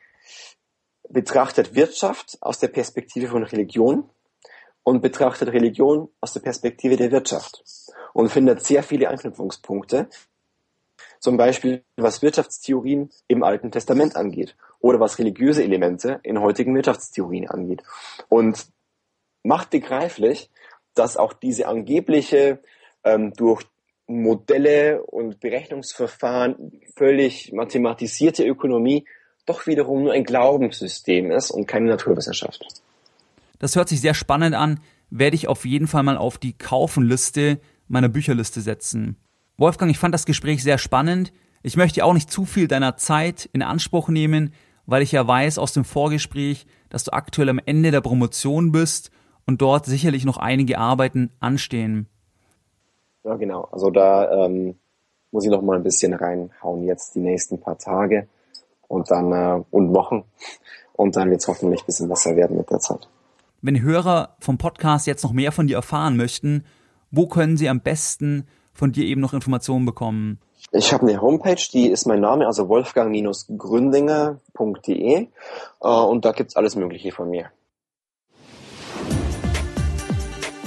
betrachtet 1.10 1.74
Wirtschaft 1.74 2.38
aus 2.40 2.58
der 2.58 2.68
Perspektive 2.68 3.26
von 3.26 3.42
Religion 3.42 4.08
und 4.82 5.02
betrachtet 5.02 5.52
Religion 5.52 6.08
aus 6.20 6.32
der 6.32 6.40
Perspektive 6.40 6.96
der 6.96 7.10
Wirtschaft 7.10 7.62
und 8.12 8.30
findet 8.30 8.64
sehr 8.64 8.82
viele 8.82 9.08
Anknüpfungspunkte, 9.08 10.08
zum 11.18 11.36
Beispiel 11.36 11.84
was 11.96 12.22
Wirtschaftstheorien 12.22 13.10
im 13.28 13.42
Alten 13.42 13.70
Testament 13.70 14.16
angeht 14.16 14.56
oder 14.78 15.00
was 15.00 15.18
religiöse 15.18 15.62
Elemente 15.62 16.20
in 16.22 16.40
heutigen 16.40 16.74
Wirtschaftstheorien 16.74 17.48
angeht. 17.48 17.82
Und 18.28 18.66
macht 19.42 19.70
begreiflich, 19.70 20.50
dass 20.94 21.16
auch 21.16 21.32
diese 21.32 21.66
angebliche 21.66 22.62
ähm, 23.04 23.32
durch 23.34 23.64
Modelle 24.06 25.02
und 25.02 25.40
Berechnungsverfahren 25.40 26.80
völlig 26.96 27.52
mathematisierte 27.52 28.44
Ökonomie 28.44 29.06
doch 29.50 29.66
wiederum 29.66 30.04
nur 30.04 30.12
ein 30.12 30.24
Glaubenssystem 30.24 31.30
ist 31.30 31.50
und 31.50 31.66
keine 31.66 31.86
Naturwissenschaft. 31.86 32.64
Das 33.58 33.74
hört 33.76 33.88
sich 33.88 34.00
sehr 34.00 34.14
spannend 34.14 34.54
an, 34.54 34.80
werde 35.10 35.34
ich 35.34 35.48
auf 35.48 35.64
jeden 35.64 35.88
Fall 35.88 36.04
mal 36.04 36.16
auf 36.16 36.38
die 36.38 36.56
Kaufenliste 36.56 37.58
meiner 37.88 38.08
Bücherliste 38.08 38.60
setzen. 38.60 39.16
Wolfgang, 39.56 39.90
ich 39.90 39.98
fand 39.98 40.14
das 40.14 40.24
Gespräch 40.24 40.62
sehr 40.62 40.78
spannend. 40.78 41.32
Ich 41.62 41.76
möchte 41.76 42.04
auch 42.04 42.14
nicht 42.14 42.30
zu 42.30 42.44
viel 42.44 42.68
deiner 42.68 42.96
Zeit 42.96 43.50
in 43.52 43.62
Anspruch 43.62 44.08
nehmen, 44.08 44.54
weil 44.86 45.02
ich 45.02 45.12
ja 45.12 45.26
weiß 45.26 45.58
aus 45.58 45.72
dem 45.72 45.84
Vorgespräch, 45.84 46.66
dass 46.88 47.04
du 47.04 47.12
aktuell 47.12 47.48
am 47.48 47.60
Ende 47.64 47.90
der 47.90 48.00
Promotion 48.00 48.72
bist 48.72 49.10
und 49.46 49.60
dort 49.60 49.84
sicherlich 49.84 50.24
noch 50.24 50.38
einige 50.38 50.78
Arbeiten 50.78 51.30
anstehen. 51.40 52.06
Ja, 53.24 53.34
genau. 53.34 53.68
Also 53.72 53.90
da 53.90 54.46
ähm, 54.46 54.76
muss 55.32 55.44
ich 55.44 55.50
noch 55.50 55.62
mal 55.62 55.76
ein 55.76 55.82
bisschen 55.82 56.14
reinhauen 56.14 56.84
jetzt 56.84 57.16
die 57.16 57.20
nächsten 57.20 57.60
paar 57.60 57.78
Tage 57.78 58.28
und 58.90 59.10
dann 59.10 59.32
äh, 59.32 59.62
und 59.70 59.94
Wochen 59.94 60.24
und 60.94 61.16
dann 61.16 61.30
wird 61.30 61.40
es 61.40 61.48
hoffentlich 61.48 61.80
ein 61.82 61.86
bisschen 61.86 62.08
besser 62.08 62.36
werden 62.36 62.58
mit 62.58 62.70
der 62.70 62.78
Zeit. 62.80 63.08
Wenn 63.62 63.80
Hörer 63.80 64.34
vom 64.40 64.58
Podcast 64.58 65.06
jetzt 65.06 65.22
noch 65.22 65.32
mehr 65.32 65.52
von 65.52 65.68
dir 65.68 65.76
erfahren 65.76 66.16
möchten, 66.16 66.64
wo 67.10 67.26
können 67.26 67.56
sie 67.56 67.68
am 67.68 67.80
besten 67.80 68.46
von 68.72 68.92
dir 68.92 69.04
eben 69.04 69.20
noch 69.20 69.32
Informationen 69.32 69.86
bekommen? 69.86 70.38
Ich 70.72 70.92
habe 70.92 71.08
eine 71.08 71.20
Homepage, 71.20 71.60
die 71.72 71.88
ist 71.88 72.06
mein 72.06 72.20
Name, 72.20 72.46
also 72.46 72.68
wolfgang-gründinger.de 72.68 75.16
äh, 75.16 75.28
und 75.88 76.24
da 76.24 76.30
gibt's 76.32 76.56
alles 76.56 76.74
Mögliche 76.76 77.10
von 77.12 77.28
mir. 77.30 77.46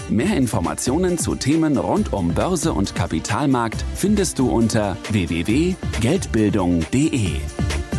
Mehr 0.09 0.35
Informationen 0.37 1.17
zu 1.17 1.35
Themen 1.35 1.77
rund 1.77 2.13
um 2.13 2.33
Börse 2.33 2.71
und 2.73 2.95
Kapitalmarkt 2.95 3.83
findest 3.95 4.39
du 4.39 4.49
unter 4.49 4.97
www.geldbildung.de. 5.09 7.62